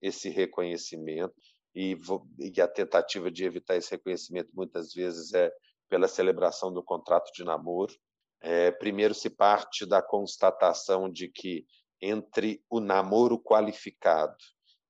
esse 0.00 0.28
reconhecimento, 0.28 1.34
e, 1.74 1.96
e 2.38 2.60
a 2.60 2.66
tentativa 2.66 3.30
de 3.30 3.44
evitar 3.44 3.76
esse 3.76 3.90
reconhecimento 3.92 4.50
muitas 4.52 4.92
vezes 4.92 5.32
é 5.34 5.52
pela 5.88 6.08
celebração 6.08 6.72
do 6.72 6.82
contrato 6.82 7.30
de 7.32 7.44
namoro. 7.44 7.94
É, 8.40 8.70
primeiro 8.70 9.14
se 9.14 9.28
parte 9.28 9.84
da 9.86 10.02
constatação 10.02 11.10
de 11.10 11.28
que 11.28 11.66
entre 12.00 12.64
o 12.70 12.80
namoro 12.80 13.38
qualificado 13.38 14.36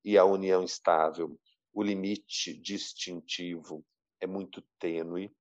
e 0.05 0.17
a 0.17 0.25
união 0.25 0.63
estável, 0.63 1.39
o 1.73 1.83
limite 1.83 2.55
distintivo 2.55 3.85
é 4.21 4.27
muito 4.27 4.63
tênue. 4.79 5.33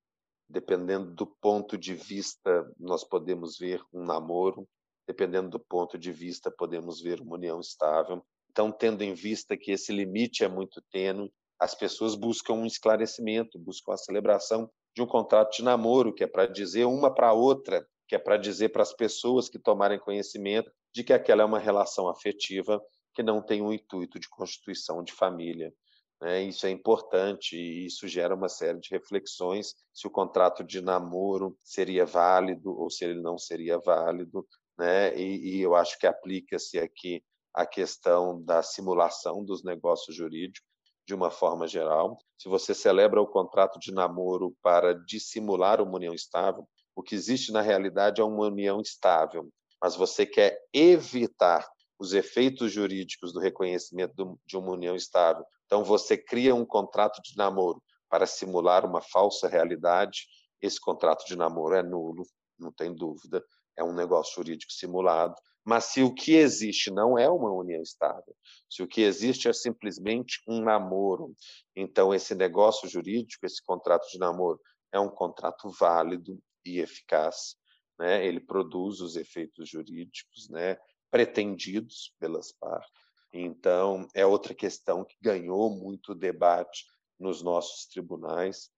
Dependendo 0.49 1.13
do 1.13 1.27
ponto 1.27 1.77
de 1.77 1.93
vista, 1.93 2.71
nós 2.79 3.03
podemos 3.03 3.57
ver 3.57 3.81
um 3.93 4.03
namoro, 4.03 4.67
dependendo 5.07 5.49
do 5.49 5.59
ponto 5.59 5.97
de 5.97 6.11
vista, 6.11 6.49
podemos 6.49 7.01
ver 7.01 7.21
uma 7.21 7.35
união 7.35 7.59
estável. 7.59 8.23
Então, 8.49 8.71
tendo 8.71 9.03
em 9.03 9.13
vista 9.13 9.55
que 9.55 9.71
esse 9.71 9.91
limite 9.91 10.43
é 10.43 10.47
muito 10.47 10.81
tênue, 10.91 11.31
as 11.59 11.75
pessoas 11.75 12.15
buscam 12.15 12.53
um 12.53 12.65
esclarecimento, 12.65 13.59
buscam 13.59 13.93
a 13.93 13.97
celebração 13.97 14.69
de 14.95 15.01
um 15.01 15.05
contrato 15.05 15.57
de 15.57 15.63
namoro, 15.63 16.13
que 16.13 16.23
é 16.23 16.27
para 16.27 16.47
dizer 16.47 16.85
uma 16.85 17.13
para 17.13 17.33
outra, 17.33 17.85
que 18.07 18.15
é 18.15 18.19
para 18.19 18.37
dizer 18.37 18.69
para 18.69 18.81
as 18.81 18.93
pessoas 18.93 19.49
que 19.49 19.59
tomarem 19.59 19.99
conhecimento 19.99 20.71
de 20.93 21.03
que 21.03 21.13
aquela 21.13 21.43
é 21.43 21.45
uma 21.45 21.59
relação 21.59 22.09
afetiva 22.09 22.81
que 23.13 23.21
não 23.21 23.41
tem 23.41 23.61
o 23.61 23.73
intuito 23.73 24.19
de 24.19 24.29
constituição 24.29 25.03
de 25.03 25.13
família. 25.13 25.73
Né? 26.21 26.43
Isso 26.43 26.65
é 26.65 26.69
importante 26.69 27.55
e 27.55 27.85
isso 27.85 28.07
gera 28.07 28.35
uma 28.35 28.49
série 28.49 28.79
de 28.79 28.89
reflexões 28.91 29.75
se 29.93 30.07
o 30.07 30.11
contrato 30.11 30.63
de 30.63 30.81
namoro 30.81 31.57
seria 31.63 32.05
válido 32.05 32.77
ou 32.77 32.89
se 32.89 33.05
ele 33.05 33.21
não 33.21 33.37
seria 33.37 33.79
válido. 33.79 34.45
Né? 34.77 35.15
E, 35.17 35.57
e 35.57 35.61
eu 35.61 35.75
acho 35.75 35.97
que 35.97 36.07
aplica-se 36.07 36.79
aqui 36.79 37.23
a 37.53 37.65
questão 37.65 38.41
da 38.43 38.61
simulação 38.61 39.43
dos 39.43 39.63
negócios 39.63 40.15
jurídicos 40.15 40.67
de 41.05 41.15
uma 41.15 41.31
forma 41.31 41.67
geral. 41.67 42.17
Se 42.37 42.47
você 42.47 42.73
celebra 42.73 43.21
o 43.21 43.27
contrato 43.27 43.79
de 43.79 43.91
namoro 43.91 44.55
para 44.61 44.93
dissimular 44.93 45.81
uma 45.81 45.95
união 45.95 46.13
estável, 46.13 46.67
o 46.95 47.01
que 47.01 47.15
existe 47.15 47.51
na 47.51 47.61
realidade 47.61 48.21
é 48.21 48.23
uma 48.23 48.45
união 48.45 48.79
estável, 48.79 49.49
mas 49.81 49.95
você 49.95 50.25
quer 50.25 50.59
evitar 50.73 51.67
os 51.99 52.13
efeitos 52.13 52.71
jurídicos 52.71 53.33
do 53.33 53.39
reconhecimento 53.39 54.39
de 54.47 54.57
uma 54.57 54.71
união 54.71 54.95
estável 54.95 55.45
então, 55.69 55.83
você 55.83 56.17
cria 56.17 56.55
um 56.55 56.65
contrato 56.65 57.21
de 57.21 57.37
namoro 57.37 57.79
para 58.09 58.25
simular 58.25 58.83
uma 58.83 59.03
falsa 59.03 59.47
realidade. 59.47 60.25
Esse 60.59 60.81
contrato 60.81 61.23
de 61.27 61.35
namoro 61.35 61.75
é 61.75 61.83
nulo, 61.83 62.25
não 62.57 62.71
tem 62.71 62.91
dúvida, 62.91 63.45
é 63.77 63.83
um 63.83 63.93
negócio 63.93 64.33
jurídico 64.33 64.71
simulado. 64.73 65.35
Mas 65.63 65.85
se 65.85 66.01
o 66.01 66.11
que 66.11 66.33
existe 66.33 66.89
não 66.89 67.19
é 67.19 67.29
uma 67.29 67.53
união 67.53 67.83
estável, 67.83 68.35
se 68.67 68.81
o 68.81 68.87
que 68.87 69.01
existe 69.01 69.47
é 69.47 69.53
simplesmente 69.53 70.41
um 70.47 70.59
namoro, 70.59 71.35
então 71.75 72.15
esse 72.15 72.33
negócio 72.33 72.89
jurídico, 72.89 73.45
esse 73.45 73.63
contrato 73.63 74.09
de 74.09 74.17
namoro, 74.17 74.59
é 74.91 74.99
um 74.99 75.09
contrato 75.09 75.69
válido 75.79 76.41
e 76.65 76.79
eficaz. 76.79 77.55
Né? 77.99 78.25
Ele 78.25 78.39
produz 78.39 79.01
os 79.01 79.15
efeitos 79.15 79.69
jurídicos 79.69 80.49
né? 80.49 80.79
Pretendidos 81.09 82.13
pelas 82.19 82.51
partes 82.51 83.09
então, 83.31 84.07
é 84.13 84.25
outra 84.25 84.53
questão 84.55 85.05
que 85.05 85.15
ganhou 85.21 85.69
muito 85.69 86.15
debate 86.15 86.85
nos 87.19 87.43
nossos 87.43 87.85
tribunais 87.85 88.71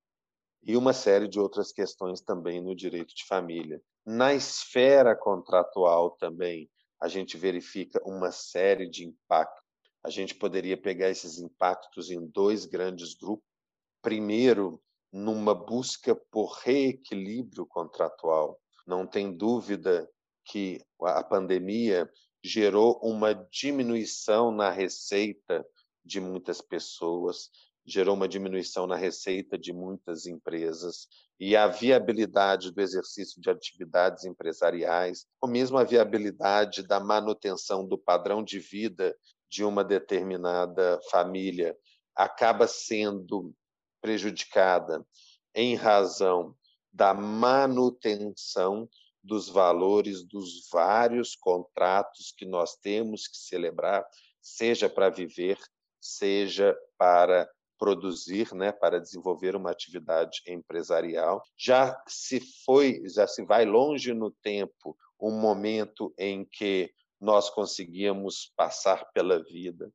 e 0.63 0.75
uma 0.75 0.93
série 0.93 1.27
de 1.27 1.39
outras 1.39 1.71
questões 1.71 2.21
também 2.21 2.61
no 2.61 2.75
direito 2.75 3.15
de 3.15 3.25
família. 3.25 3.81
Na 4.05 4.33
esfera 4.33 5.15
contratual 5.15 6.11
também, 6.11 6.69
a 7.01 7.07
gente 7.07 7.38
verifica 7.38 8.01
uma 8.05 8.31
série 8.31 8.89
de 8.89 9.05
impactos. 9.05 9.63
A 10.03 10.09
gente 10.09 10.35
poderia 10.35 10.75
pegar 10.75 11.09
esses 11.09 11.38
impactos 11.38 12.11
em 12.11 12.25
dois 12.27 12.65
grandes 12.65 13.13
grupos. 13.13 13.47
Primeiro, 14.01 14.81
numa 15.11 15.53
busca 15.53 16.15
por 16.31 16.59
reequilíbrio 16.63 17.65
contratual. 17.65 18.59
Não 18.85 19.05
tem 19.07 19.35
dúvida 19.35 20.09
que 20.45 20.81
a 21.01 21.24
pandemia 21.24 22.10
gerou 22.43 23.00
uma 23.03 23.33
diminuição 23.33 24.51
na 24.51 24.69
receita 24.69 25.65
de 26.03 26.19
muitas 26.19 26.62
pessoas, 26.62 27.50
gerou 27.86 28.15
uma 28.15 28.27
diminuição 28.27 28.88
na 28.88 28.95
receita 28.95 29.57
de 29.57 29.74
muitas 29.74 30.25
empresas 30.25 31.07
e 31.39 31.55
a 31.55 31.67
viabilidade 31.67 32.71
do 32.71 32.81
exercício 32.81 33.41
de 33.41 33.50
atividades 33.50 34.25
empresariais, 34.25 35.25
ou 35.41 35.50
mesmo 35.50 35.77
a 35.77 35.83
viabilidade 35.83 36.83
da 36.83 37.00
manutenção 37.00 37.88
do 37.88 37.98
padrão 37.98 38.43
de 38.43 38.60
vida 38.60 39.15
de 39.50 39.63
uma 39.63 39.83
determinada 39.83 41.00
família 41.10 41.75
acaba 42.15 42.67
sendo 42.67 43.53
prejudicada 44.01 45.05
em 45.53 45.75
razão 45.75 46.55
da 46.93 47.13
manutenção 47.13 48.88
dos 49.23 49.47
valores 49.49 50.23
dos 50.23 50.67
vários 50.71 51.35
contratos 51.35 52.33
que 52.35 52.45
nós 52.45 52.75
temos 52.75 53.27
que 53.27 53.37
celebrar, 53.37 54.05
seja 54.41 54.89
para 54.89 55.09
viver, 55.09 55.57
seja 55.99 56.75
para 56.97 57.49
produzir, 57.77 58.53
né, 58.53 58.71
para 58.71 58.99
desenvolver 58.99 59.55
uma 59.55 59.71
atividade 59.71 60.41
empresarial. 60.47 61.41
Já 61.57 61.99
se 62.07 62.39
foi, 62.63 63.01
já 63.09 63.27
se 63.27 63.43
vai 63.43 63.65
longe 63.65 64.13
no 64.13 64.31
tempo 64.31 64.95
um 65.19 65.31
momento 65.31 66.13
em 66.17 66.45
que 66.45 66.91
nós 67.19 67.49
conseguíamos 67.49 68.51
passar 68.55 69.05
pela 69.13 69.43
vida 69.43 69.91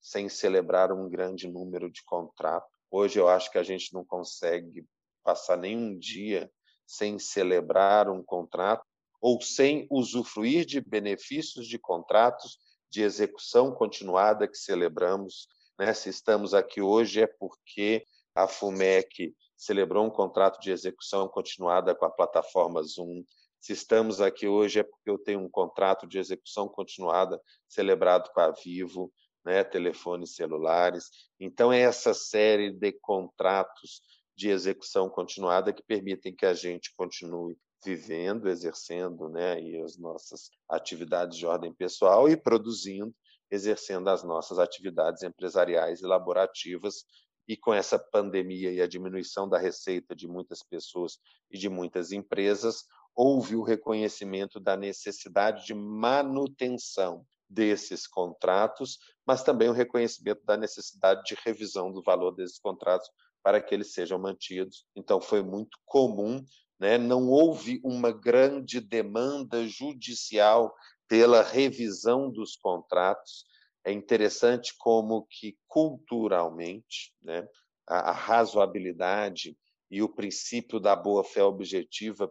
sem 0.00 0.28
celebrar 0.28 0.92
um 0.92 1.08
grande 1.08 1.46
número 1.46 1.90
de 1.90 2.02
contratos. 2.04 2.70
Hoje 2.90 3.18
eu 3.18 3.28
acho 3.28 3.50
que 3.50 3.58
a 3.58 3.62
gente 3.62 3.92
não 3.92 4.04
consegue 4.04 4.84
passar 5.22 5.56
nenhum 5.56 5.98
dia 5.98 6.50
sem 6.90 7.18
celebrar 7.18 8.08
um 8.08 8.22
contrato 8.22 8.84
ou 9.20 9.40
sem 9.40 9.86
usufruir 9.90 10.64
de 10.64 10.80
benefícios 10.80 11.66
de 11.66 11.78
contratos 11.78 12.58
de 12.90 13.02
execução 13.02 13.72
continuada 13.72 14.48
que 14.48 14.56
celebramos 14.56 15.46
né? 15.80 15.94
Se 15.94 16.10
estamos 16.10 16.52
aqui 16.52 16.82
hoje 16.82 17.22
é 17.22 17.26
porque 17.26 18.04
a 18.34 18.46
FUMEC 18.46 19.34
celebrou 19.56 20.04
um 20.04 20.10
contrato 20.10 20.60
de 20.60 20.70
execução 20.70 21.26
continuada 21.26 21.94
com 21.94 22.04
a 22.04 22.10
plataforma 22.10 22.82
Zoom. 22.82 23.24
Se 23.58 23.72
estamos 23.72 24.20
aqui 24.20 24.46
hoje 24.46 24.80
é 24.80 24.82
porque 24.82 25.08
eu 25.08 25.16
tenho 25.16 25.40
um 25.40 25.48
contrato 25.48 26.06
de 26.06 26.18
execução 26.18 26.68
continuada 26.68 27.40
celebrado 27.66 28.30
com 28.34 28.40
a 28.40 28.50
Vivo, 28.50 29.10
né, 29.42 29.64
telefones 29.64 30.34
celulares. 30.34 31.08
Então, 31.40 31.72
é 31.72 31.80
essa 31.80 32.12
série 32.12 32.70
de 32.70 32.92
contratos 32.92 34.02
de 34.40 34.48
execução 34.48 35.10
continuada 35.10 35.70
que 35.70 35.82
permitem 35.82 36.34
que 36.34 36.46
a 36.46 36.54
gente 36.54 36.94
continue 36.96 37.58
vivendo, 37.84 38.48
exercendo 38.48 39.28
né, 39.28 39.60
e 39.60 39.78
as 39.82 39.98
nossas 39.98 40.48
atividades 40.66 41.36
de 41.36 41.44
ordem 41.44 41.74
pessoal 41.74 42.26
e 42.26 42.38
produzindo 42.38 43.14
exercendo 43.50 44.08
as 44.08 44.22
nossas 44.22 44.58
atividades 44.58 45.22
empresariais 45.22 46.00
e 46.00 46.06
laborativas. 46.06 47.04
E 47.46 47.54
com 47.54 47.74
essa 47.74 47.98
pandemia 47.98 48.72
e 48.72 48.80
a 48.80 48.86
diminuição 48.86 49.46
da 49.46 49.58
receita 49.58 50.16
de 50.16 50.26
muitas 50.26 50.62
pessoas 50.62 51.18
e 51.50 51.58
de 51.58 51.68
muitas 51.68 52.10
empresas, 52.10 52.84
houve 53.14 53.56
o 53.56 53.62
reconhecimento 53.62 54.58
da 54.58 54.74
necessidade 54.74 55.66
de 55.66 55.74
manutenção 55.74 57.26
desses 57.46 58.06
contratos, 58.06 58.98
mas 59.26 59.42
também 59.42 59.68
o 59.68 59.72
reconhecimento 59.72 60.42
da 60.46 60.56
necessidade 60.56 61.24
de 61.24 61.36
revisão 61.44 61.92
do 61.92 62.02
valor 62.02 62.30
desses 62.30 62.58
contratos 62.58 63.10
para 63.42 63.60
que 63.60 63.74
eles 63.74 63.92
sejam 63.92 64.18
mantidos. 64.18 64.86
Então, 64.94 65.20
foi 65.20 65.42
muito 65.42 65.78
comum, 65.84 66.44
né? 66.78 66.98
não 66.98 67.28
houve 67.28 67.80
uma 67.84 68.12
grande 68.12 68.80
demanda 68.80 69.66
judicial 69.66 70.74
pela 71.08 71.42
revisão 71.42 72.30
dos 72.30 72.56
contratos. 72.56 73.44
É 73.84 73.92
interessante 73.92 74.74
como 74.78 75.26
que 75.28 75.58
culturalmente, 75.66 77.14
né, 77.22 77.48
a, 77.86 78.10
a 78.10 78.12
razoabilidade 78.12 79.56
e 79.90 80.02
o 80.02 80.08
princípio 80.08 80.78
da 80.78 80.94
boa-fé 80.94 81.42
objetiva 81.42 82.30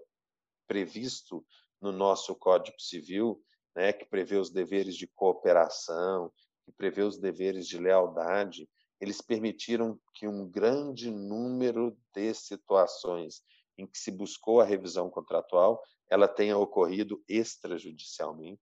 previsto 0.67 1.45
no 1.81 1.91
nosso 1.91 2.35
Código 2.35 2.79
Civil, 2.79 3.43
né, 3.75 3.91
que 3.91 4.05
prevê 4.05 4.37
os 4.37 4.49
deveres 4.49 4.95
de 4.95 5.07
cooperação, 5.07 6.31
que 6.63 6.71
prevê 6.71 7.01
os 7.01 7.17
deveres 7.17 7.67
de 7.67 7.77
lealdade, 7.77 8.69
eles 8.99 9.21
permitiram 9.21 9.99
que 10.13 10.27
um 10.27 10.49
grande 10.49 11.09
número 11.09 11.97
de 12.13 12.33
situações 12.33 13.41
em 13.77 13.87
que 13.87 13.97
se 13.97 14.11
buscou 14.11 14.59
a 14.59 14.65
revisão 14.65 15.09
contratual, 15.09 15.81
ela 16.09 16.27
tenha 16.27 16.57
ocorrido 16.57 17.23
extrajudicialmente, 17.27 18.61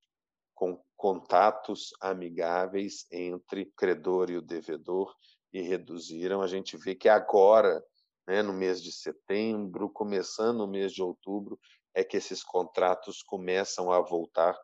com 0.54 0.80
contatos 0.95 1.89
amigáveis 2.02 3.06
entre 3.12 3.63
o 3.63 3.71
credor 3.76 4.30
e 4.30 4.38
o 4.38 4.41
devedor 4.41 5.15
e 5.52 5.62
reduziram. 5.62 6.41
A 6.41 6.47
gente 6.47 6.78
vê 6.78 6.93
que 6.93 7.10
agora, 7.10 7.84
né, 8.28 8.41
no 8.41 8.54
mês 8.54 8.82
de 8.82 8.91
setembro, 8.91 9.89
começando 9.89 10.62
o 10.62 10.67
mês 10.67 10.91
de 10.91 11.02
outubro, 11.02 11.60
é 11.93 12.04
que 12.04 12.17
esses 12.17 12.43
contratos 12.43 13.23
começam 13.23 13.91
a 13.91 14.02
voltar 14.02 14.56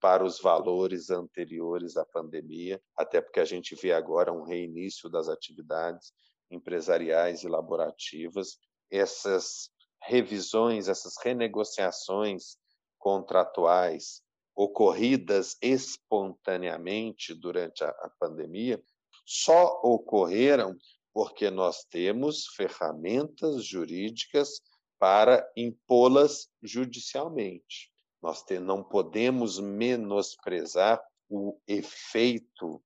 para 0.00 0.24
os 0.24 0.40
valores 0.40 1.10
anteriores 1.10 1.96
à 1.96 2.04
pandemia, 2.04 2.80
até 2.96 3.20
porque 3.20 3.40
a 3.40 3.44
gente 3.44 3.74
vê 3.74 3.92
agora 3.92 4.32
um 4.32 4.44
reinício 4.44 5.08
das 5.08 5.28
atividades 5.28 6.12
empresariais 6.50 7.42
e 7.42 7.48
laborativas. 7.48 8.58
Essas 8.90 9.70
revisões, 10.02 10.88
essas 10.88 11.14
renegociações 11.22 12.56
contratuais 12.98 14.22
ocorridas 14.54 15.56
espontaneamente 15.62 17.32
durante 17.32 17.84
a, 17.84 18.10
pandemia 18.18 18.82
só 19.24 19.80
ocorreram 19.84 20.76
porque 21.12 21.50
nós 21.50 21.84
temos 21.84 22.46
ferramentas 22.56 23.64
jurídicas 23.64 24.60
para 24.98 25.48
impô-las 25.56 26.48
judicialmente. 26.62 27.92
Nós 28.22 28.42
te, 28.42 28.58
não 28.58 28.82
podemos 28.82 29.58
menosprezar 29.58 31.00
o 31.28 31.58
efeito 31.66 32.82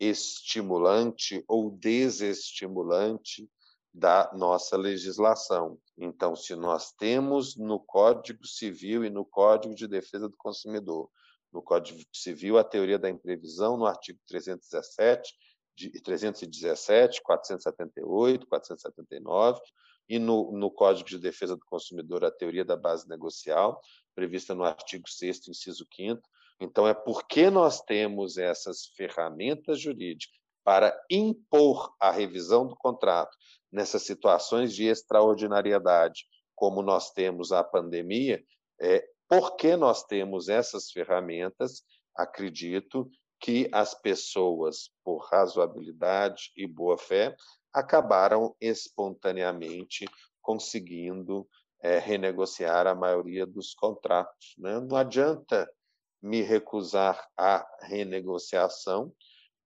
estimulante 0.00 1.44
ou 1.46 1.70
desestimulante 1.70 3.48
da 3.92 4.30
nossa 4.34 4.76
legislação. 4.76 5.78
Então, 5.96 6.34
se 6.34 6.56
nós 6.56 6.92
temos 6.92 7.56
no 7.56 7.78
Código 7.78 8.44
Civil 8.44 9.04
e 9.04 9.10
no 9.10 9.24
Código 9.24 9.74
de 9.74 9.86
Defesa 9.86 10.28
do 10.28 10.36
Consumidor, 10.36 11.08
no 11.52 11.62
Código 11.62 12.00
Civil 12.12 12.58
a 12.58 12.64
teoria 12.64 12.98
da 12.98 13.08
imprevisão 13.08 13.76
no 13.76 13.86
artigo 13.86 14.18
317, 14.26 15.32
de 15.76 15.90
317, 16.02 17.22
478, 17.22 18.46
479, 18.46 19.60
e 20.08 20.18
no, 20.18 20.52
no 20.52 20.70
Código 20.70 21.08
de 21.08 21.18
Defesa 21.18 21.56
do 21.56 21.64
Consumidor 21.64 22.24
a 22.24 22.30
teoria 22.30 22.64
da 22.64 22.76
base 22.76 23.08
negocial, 23.08 23.80
prevista 24.14 24.54
no 24.54 24.64
artigo 24.64 25.08
6 25.08 25.48
inciso 25.48 25.86
5 25.94 26.20
Então, 26.60 26.86
é 26.86 26.94
porque 26.94 27.50
nós 27.50 27.80
temos 27.80 28.36
essas 28.36 28.86
ferramentas 28.96 29.80
jurídicas 29.80 30.38
para 30.64 30.98
impor 31.10 31.94
a 32.00 32.10
revisão 32.10 32.66
do 32.66 32.76
contrato 32.76 33.36
nessas 33.70 34.02
situações 34.02 34.74
de 34.74 34.84
extraordinariedade, 34.84 36.24
como 36.54 36.82
nós 36.82 37.10
temos 37.10 37.52
a 37.52 37.62
pandemia, 37.62 38.42
é, 38.80 39.04
porque 39.28 39.76
nós 39.76 40.04
temos 40.04 40.48
essas 40.48 40.90
ferramentas, 40.90 41.82
acredito 42.16 43.10
que 43.40 43.68
as 43.72 43.94
pessoas, 43.94 44.90
por 45.04 45.18
razoabilidade 45.30 46.50
e 46.56 46.66
boa 46.66 46.96
fé, 46.96 47.36
acabaram 47.74 48.54
espontaneamente 48.60 50.06
conseguindo 50.40 51.48
é, 51.82 51.98
renegociar 51.98 52.86
a 52.86 52.94
maioria 52.94 53.44
dos 53.44 53.74
contratos. 53.74 54.54
Né? 54.56 54.78
Não 54.80 54.96
adianta 54.96 55.68
me 56.22 56.40
recusar 56.40 57.28
à 57.36 57.66
renegociação, 57.82 59.12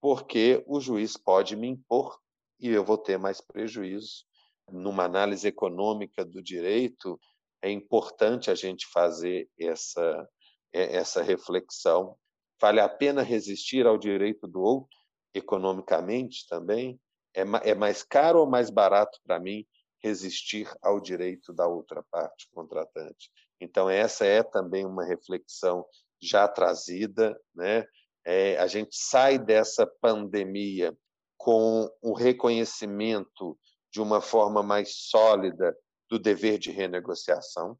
porque 0.01 0.63
o 0.67 0.81
juiz 0.81 1.15
pode 1.15 1.55
me 1.55 1.67
impor 1.67 2.19
e 2.59 2.69
eu 2.69 2.83
vou 2.83 2.97
ter 2.97 3.17
mais 3.17 3.39
prejuízo. 3.39 4.25
Numa 4.69 5.05
análise 5.05 5.47
econômica 5.47 6.25
do 6.25 6.41
direito, 6.41 7.19
é 7.61 7.69
importante 7.69 8.51
a 8.51 8.55
gente 8.55 8.87
fazer 8.87 9.49
essa, 9.57 10.27
é, 10.73 10.97
essa 10.97 11.21
reflexão. 11.21 12.17
Vale 12.59 12.79
a 12.79 12.89
pena 12.89 13.21
resistir 13.21 13.87
ao 13.87 13.97
direito 13.97 14.47
do 14.47 14.61
outro, 14.61 14.97
economicamente 15.33 16.45
também? 16.47 16.99
É, 17.33 17.41
é 17.71 17.75
mais 17.75 18.03
caro 18.03 18.39
ou 18.39 18.47
mais 18.47 18.69
barato 18.69 19.19
para 19.25 19.39
mim 19.39 19.65
resistir 20.01 20.69
ao 20.81 20.99
direito 20.99 21.53
da 21.53 21.67
outra 21.67 22.03
parte 22.11 22.47
contratante? 22.51 23.29
Então, 23.61 23.89
essa 23.89 24.25
é 24.25 24.41
também 24.41 24.85
uma 24.85 25.05
reflexão 25.05 25.85
já 26.21 26.47
trazida. 26.47 27.39
Né? 27.53 27.85
É, 28.25 28.57
a 28.57 28.67
gente 28.67 28.95
sai 28.95 29.37
dessa 29.37 29.85
pandemia 29.85 30.95
com 31.37 31.89
o 32.01 32.13
reconhecimento 32.13 33.57
de 33.91 34.01
uma 34.01 34.21
forma 34.21 34.61
mais 34.61 34.93
sólida 34.93 35.75
do 36.09 36.19
dever 36.19 36.57
de 36.57 36.71
renegociação. 36.71 37.77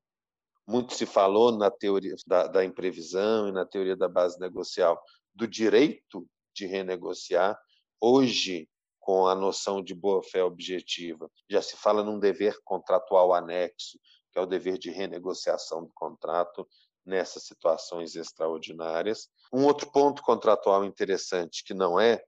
Muito 0.68 0.94
se 0.94 1.06
falou 1.06 1.52
na 1.52 1.72
teoria 1.72 2.16
da, 2.26 2.48
da 2.48 2.64
imprevisão 2.64 3.48
e 3.48 3.52
na 3.52 3.66
teoria 3.66 3.96
da 3.96 4.08
base 4.08 4.40
negocial 4.40 5.02
do 5.34 5.48
direito 5.48 6.28
de 6.56 6.66
renegociar. 6.66 7.60
Hoje, 8.00 8.70
com 9.10 9.26
a 9.26 9.34
noção 9.34 9.82
de 9.82 9.96
boa-fé 9.96 10.44
objetiva. 10.44 11.32
Já 11.50 11.64
se 11.64 11.76
fala 11.76 12.04
num 12.04 12.20
dever 12.20 12.56
contratual 12.64 13.34
anexo, 13.34 13.98
que 14.32 14.38
é 14.38 14.42
o 14.42 14.46
dever 14.46 14.78
de 14.78 14.92
renegociação 14.92 15.84
do 15.84 15.92
contrato 15.96 16.64
nessas 17.04 17.42
situações 17.42 18.16
extraordinárias. 18.16 19.28
Um 19.52 19.66
outro 19.66 19.92
ponto 19.92 20.22
contratual 20.22 20.86
interessante, 20.86 21.64
que 21.64 21.74
não 21.74 22.00
é 22.00 22.24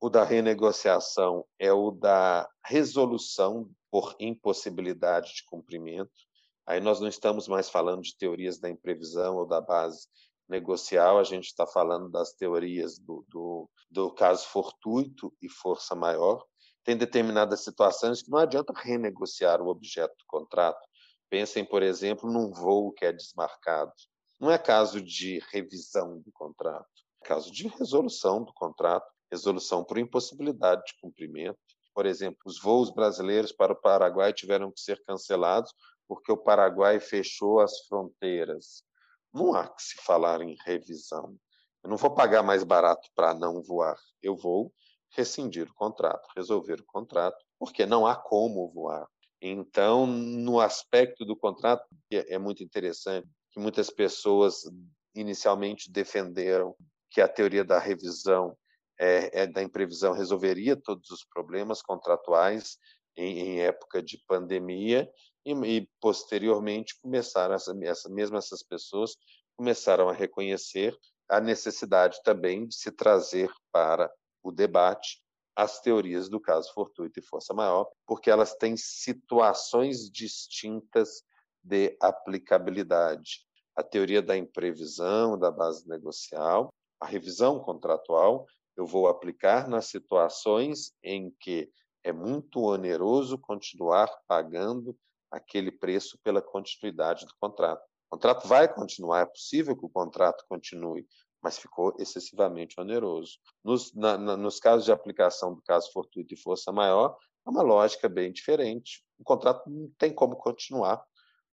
o 0.00 0.08
da 0.08 0.24
renegociação, 0.24 1.44
é 1.58 1.70
o 1.70 1.90
da 1.90 2.48
resolução 2.64 3.70
por 3.90 4.16
impossibilidade 4.18 5.34
de 5.34 5.44
cumprimento. 5.44 6.10
Aí 6.64 6.80
nós 6.80 6.98
não 6.98 7.08
estamos 7.08 7.46
mais 7.46 7.68
falando 7.68 8.00
de 8.00 8.16
teorias 8.16 8.58
da 8.58 8.70
imprevisão 8.70 9.36
ou 9.36 9.46
da 9.46 9.60
base 9.60 10.08
negocial, 10.48 11.18
a 11.18 11.24
gente 11.24 11.46
está 11.46 11.66
falando 11.66 12.08
das 12.10 12.32
teorias 12.32 12.98
do, 12.98 13.24
do, 13.28 13.68
do 13.90 14.12
caso 14.12 14.46
fortuito 14.46 15.32
e 15.42 15.48
força 15.48 15.94
maior. 15.94 16.44
Tem 16.84 16.96
determinadas 16.96 17.64
situações 17.64 18.22
que 18.22 18.30
não 18.30 18.38
adianta 18.38 18.72
renegociar 18.76 19.60
o 19.60 19.68
objeto 19.68 20.14
do 20.18 20.24
contrato. 20.26 20.80
Pensem, 21.28 21.64
por 21.64 21.82
exemplo, 21.82 22.30
num 22.30 22.50
voo 22.50 22.92
que 22.92 23.04
é 23.04 23.12
desmarcado. 23.12 23.92
Não 24.40 24.50
é 24.50 24.58
caso 24.58 25.00
de 25.00 25.42
revisão 25.50 26.20
do 26.20 26.30
contrato, 26.32 26.86
é 27.22 27.26
caso 27.26 27.50
de 27.50 27.68
resolução 27.68 28.44
do 28.44 28.52
contrato, 28.52 29.10
resolução 29.30 29.82
por 29.82 29.98
impossibilidade 29.98 30.82
de 30.86 31.00
cumprimento. 31.00 31.58
Por 31.94 32.04
exemplo, 32.04 32.38
os 32.44 32.60
voos 32.60 32.90
brasileiros 32.90 33.50
para 33.50 33.72
o 33.72 33.80
Paraguai 33.80 34.32
tiveram 34.32 34.70
que 34.70 34.80
ser 34.80 35.02
cancelados 35.04 35.72
porque 36.06 36.30
o 36.30 36.36
Paraguai 36.36 37.00
fechou 37.00 37.60
as 37.60 37.80
fronteiras. 37.86 38.84
Não 39.36 39.54
há 39.54 39.68
que 39.68 39.82
se 39.82 39.96
falar 40.02 40.40
em 40.40 40.56
revisão. 40.64 41.36
Eu 41.84 41.90
não 41.90 41.98
vou 41.98 42.14
pagar 42.14 42.42
mais 42.42 42.64
barato 42.64 43.06
para 43.14 43.34
não 43.34 43.62
voar. 43.62 43.98
Eu 44.22 44.34
vou 44.34 44.72
rescindir 45.10 45.70
o 45.70 45.74
contrato, 45.74 46.26
resolver 46.34 46.80
o 46.80 46.86
contrato, 46.86 47.36
porque 47.58 47.84
não 47.84 48.06
há 48.06 48.16
como 48.16 48.72
voar. 48.72 49.06
Então, 49.40 50.06
no 50.06 50.58
aspecto 50.58 51.22
do 51.22 51.36
contrato, 51.36 51.86
é 52.10 52.38
muito 52.38 52.64
interessante 52.64 53.28
que 53.52 53.60
muitas 53.60 53.90
pessoas 53.90 54.62
inicialmente 55.14 55.92
defenderam 55.92 56.74
que 57.10 57.20
a 57.20 57.28
teoria 57.28 57.62
da 57.62 57.78
revisão 57.78 58.56
é, 58.98 59.42
é 59.42 59.46
da 59.46 59.62
imprevisão 59.62 60.14
resolveria 60.14 60.76
todos 60.76 61.10
os 61.10 61.26
problemas 61.26 61.82
contratuais 61.82 62.78
em, 63.14 63.38
em 63.38 63.60
época 63.60 64.02
de 64.02 64.18
pandemia 64.26 65.06
e, 65.46 65.52
e 65.52 65.88
posteriormente 66.00 66.98
começaram 67.00 67.54
essa, 67.54 67.72
essa 67.82 68.08
mesmo 68.08 68.36
essas 68.36 68.64
pessoas 68.64 69.16
começaram 69.56 70.08
a 70.08 70.12
reconhecer 70.12 70.94
a 71.28 71.40
necessidade 71.40 72.20
também 72.24 72.66
de 72.66 72.74
se 72.74 72.90
trazer 72.90 73.50
para 73.72 74.12
o 74.42 74.50
debate 74.50 75.22
as 75.54 75.80
teorias 75.80 76.28
do 76.28 76.38
caso 76.38 76.72
fortuito 76.74 77.18
e 77.18 77.22
força 77.22 77.54
maior, 77.54 77.88
porque 78.06 78.30
elas 78.30 78.54
têm 78.54 78.76
situações 78.76 80.10
distintas 80.10 81.22
de 81.62 81.96
aplicabilidade. 82.00 83.46
A 83.74 83.82
teoria 83.82 84.20
da 84.20 84.36
imprevisão, 84.36 85.38
da 85.38 85.50
base 85.50 85.88
negocial, 85.88 86.68
a 87.00 87.06
revisão 87.06 87.58
contratual, 87.58 88.46
eu 88.76 88.86
vou 88.86 89.08
aplicar 89.08 89.66
nas 89.66 89.86
situações 89.86 90.92
em 91.02 91.34
que 91.40 91.70
é 92.04 92.12
muito 92.12 92.60
oneroso 92.60 93.38
continuar 93.38 94.10
pagando 94.28 94.96
aquele 95.36 95.70
preço 95.70 96.18
pela 96.22 96.42
continuidade 96.42 97.26
do 97.26 97.34
contrato. 97.40 97.82
O 98.08 98.16
contrato 98.16 98.46
vai 98.46 98.72
continuar, 98.72 99.20
é 99.20 99.26
possível 99.26 99.76
que 99.76 99.84
o 99.84 99.90
contrato 99.90 100.44
continue, 100.48 101.06
mas 101.42 101.58
ficou 101.58 101.94
excessivamente 101.98 102.80
oneroso. 102.80 103.38
Nos, 103.64 103.92
na, 103.94 104.16
na, 104.16 104.36
nos 104.36 104.58
casos 104.58 104.84
de 104.84 104.92
aplicação 104.92 105.54
do 105.54 105.62
caso 105.62 105.90
fortuito 105.92 106.34
e 106.34 106.36
força 106.36 106.72
maior, 106.72 107.16
é 107.46 107.50
uma 107.50 107.62
lógica 107.62 108.08
bem 108.08 108.32
diferente. 108.32 109.04
O 109.18 109.24
contrato 109.24 109.68
não 109.68 109.90
tem 109.98 110.12
como 110.12 110.36
continuar. 110.36 111.04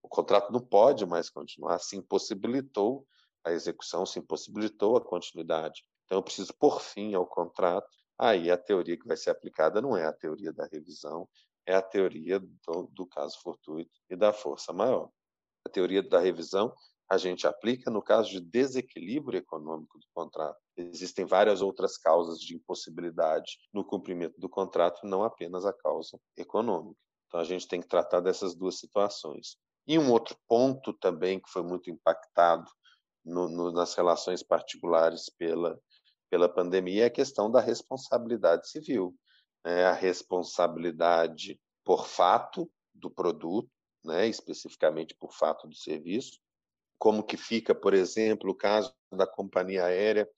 O 0.02 0.08
contrato 0.08 0.52
não 0.52 0.60
pode 0.60 1.06
mais 1.06 1.30
continuar, 1.30 1.78
se 1.78 1.96
impossibilitou 1.96 3.06
a 3.44 3.52
execução, 3.52 4.04
se 4.04 4.18
impossibilitou 4.18 4.96
a 4.96 5.00
continuidade. 5.04 5.82
Então, 6.04 6.18
eu 6.18 6.22
preciso 6.22 6.52
pôr 6.54 6.80
fim 6.80 7.14
ao 7.14 7.26
contrato. 7.26 7.88
Aí, 8.18 8.50
a 8.50 8.56
teoria 8.56 8.98
que 8.98 9.06
vai 9.06 9.16
ser 9.16 9.30
aplicada 9.30 9.80
não 9.80 9.96
é 9.96 10.04
a 10.04 10.12
teoria 10.12 10.52
da 10.52 10.66
revisão, 10.66 11.28
é 11.66 11.74
a 11.74 11.82
teoria 11.82 12.38
do, 12.38 12.88
do 12.92 13.06
caso 13.06 13.40
fortuito 13.40 13.92
e 14.10 14.16
da 14.16 14.32
força 14.32 14.72
maior. 14.72 15.10
A 15.66 15.70
teoria 15.70 16.02
da 16.02 16.18
revisão 16.18 16.74
a 17.10 17.18
gente 17.18 17.46
aplica 17.46 17.90
no 17.90 18.02
caso 18.02 18.30
de 18.30 18.40
desequilíbrio 18.40 19.38
econômico 19.38 19.98
do 19.98 20.06
contrato. 20.14 20.58
Existem 20.76 21.24
várias 21.24 21.60
outras 21.60 21.98
causas 21.98 22.38
de 22.38 22.54
impossibilidade 22.54 23.58
no 23.72 23.84
cumprimento 23.84 24.38
do 24.40 24.48
contrato, 24.48 25.06
não 25.06 25.22
apenas 25.22 25.64
a 25.64 25.72
causa 25.72 26.18
econômica. 26.36 26.98
Então 27.26 27.40
a 27.40 27.44
gente 27.44 27.68
tem 27.68 27.80
que 27.80 27.88
tratar 27.88 28.20
dessas 28.20 28.54
duas 28.54 28.78
situações. 28.78 29.56
E 29.86 29.98
um 29.98 30.10
outro 30.10 30.36
ponto 30.48 30.92
também 30.94 31.40
que 31.40 31.50
foi 31.50 31.62
muito 31.62 31.90
impactado 31.90 32.70
no, 33.24 33.48
no, 33.48 33.70
nas 33.70 33.94
relações 33.94 34.42
particulares 34.42 35.28
pela, 35.38 35.78
pela 36.30 36.48
pandemia 36.48 37.04
é 37.04 37.06
a 37.06 37.10
questão 37.10 37.50
da 37.50 37.60
responsabilidade 37.60 38.68
civil. 38.68 39.14
Né? 39.64 39.84
A 39.84 39.92
responsabilidade 39.92 41.60
por 41.84 42.06
fato 42.06 42.70
do 42.94 43.10
produto, 43.10 43.70
né? 44.04 44.26
especificamente 44.26 45.14
por 45.14 45.32
fato 45.32 45.66
do 45.66 45.74
serviço, 45.74 46.38
como 46.98 47.22
que 47.22 47.36
fica, 47.36 47.74
por 47.74 47.94
exemplo, 47.94 48.50
o 48.50 48.54
caso 48.54 48.94
da 49.12 49.26
companhia 49.26 49.84
aérea 49.84 50.28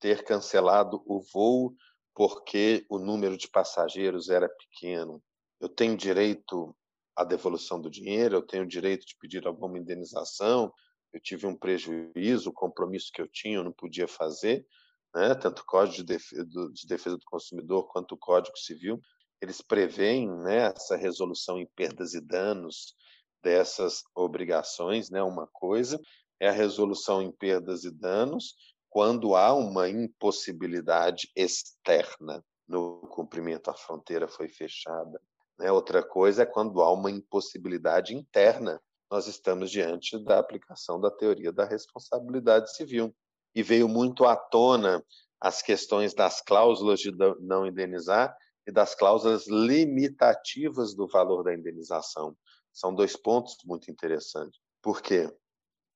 ter 0.00 0.24
cancelado 0.24 1.02
o 1.06 1.20
voo 1.20 1.74
porque 2.14 2.84
o 2.90 2.98
número 2.98 3.36
de 3.36 3.48
passageiros 3.48 4.28
era 4.28 4.48
pequeno. 4.48 5.22
Eu 5.60 5.68
tenho 5.68 5.96
direito 5.96 6.76
à 7.16 7.24
devolução 7.24 7.80
do 7.80 7.90
dinheiro, 7.90 8.36
eu 8.36 8.42
tenho 8.42 8.66
direito 8.66 9.06
de 9.06 9.16
pedir 9.16 9.46
alguma 9.46 9.78
indenização, 9.78 10.72
eu 11.12 11.20
tive 11.20 11.46
um 11.46 11.56
prejuízo, 11.56 12.50
o 12.50 12.52
compromisso 12.52 13.10
que 13.12 13.20
eu 13.20 13.28
tinha 13.28 13.56
eu 13.56 13.64
não 13.64 13.72
podia 13.72 14.08
fazer, 14.08 14.66
né? 15.14 15.34
tanto 15.34 15.60
o 15.60 15.66
Código 15.66 15.96
de 15.96 16.04
Defesa, 16.04 16.44
de 16.44 16.86
Defesa 16.86 17.16
do 17.16 17.24
Consumidor 17.26 17.86
quanto 17.88 18.12
o 18.12 18.18
Código 18.18 18.56
Civil, 18.58 19.00
eles 19.40 19.60
preveem 19.60 20.30
né, 20.30 20.72
essa 20.74 20.96
resolução 20.96 21.58
em 21.58 21.66
perdas 21.74 22.14
e 22.14 22.20
danos 22.20 22.94
dessas 23.42 24.02
obrigações, 24.14 25.10
né? 25.10 25.20
Uma 25.20 25.48
coisa 25.48 26.00
é 26.38 26.48
a 26.48 26.52
resolução 26.52 27.20
em 27.20 27.32
perdas 27.32 27.82
e 27.82 27.90
danos 27.90 28.54
quando 28.88 29.34
há 29.34 29.52
uma 29.54 29.88
impossibilidade 29.88 31.28
externa 31.34 32.44
no 32.68 33.00
cumprimento, 33.08 33.70
a 33.70 33.74
fronteira 33.74 34.28
foi 34.28 34.48
fechada. 34.48 35.20
Né? 35.58 35.72
Outra 35.72 36.02
coisa 36.02 36.42
é 36.42 36.46
quando 36.46 36.80
há 36.82 36.92
uma 36.92 37.10
impossibilidade 37.10 38.14
interna. 38.14 38.80
Nós 39.10 39.26
estamos 39.26 39.70
diante 39.70 40.22
da 40.24 40.38
aplicação 40.38 41.00
da 41.00 41.10
teoria 41.10 41.52
da 41.52 41.64
responsabilidade 41.64 42.74
civil. 42.74 43.14
E 43.54 43.62
veio 43.62 43.88
muito 43.88 44.24
à 44.24 44.36
tona 44.36 45.04
as 45.40 45.60
questões 45.60 46.14
das 46.14 46.40
cláusulas 46.40 47.00
de 47.00 47.10
não 47.40 47.66
indenizar 47.66 48.36
e 48.66 48.70
das 48.70 48.94
cláusulas 48.94 49.46
limitativas 49.48 50.94
do 50.94 51.08
valor 51.08 51.42
da 51.42 51.54
indenização. 51.54 52.36
São 52.72 52.94
dois 52.94 53.16
pontos 53.16 53.56
muito 53.64 53.90
interessantes. 53.90 54.60
Por 54.80 55.02
quê? 55.02 55.28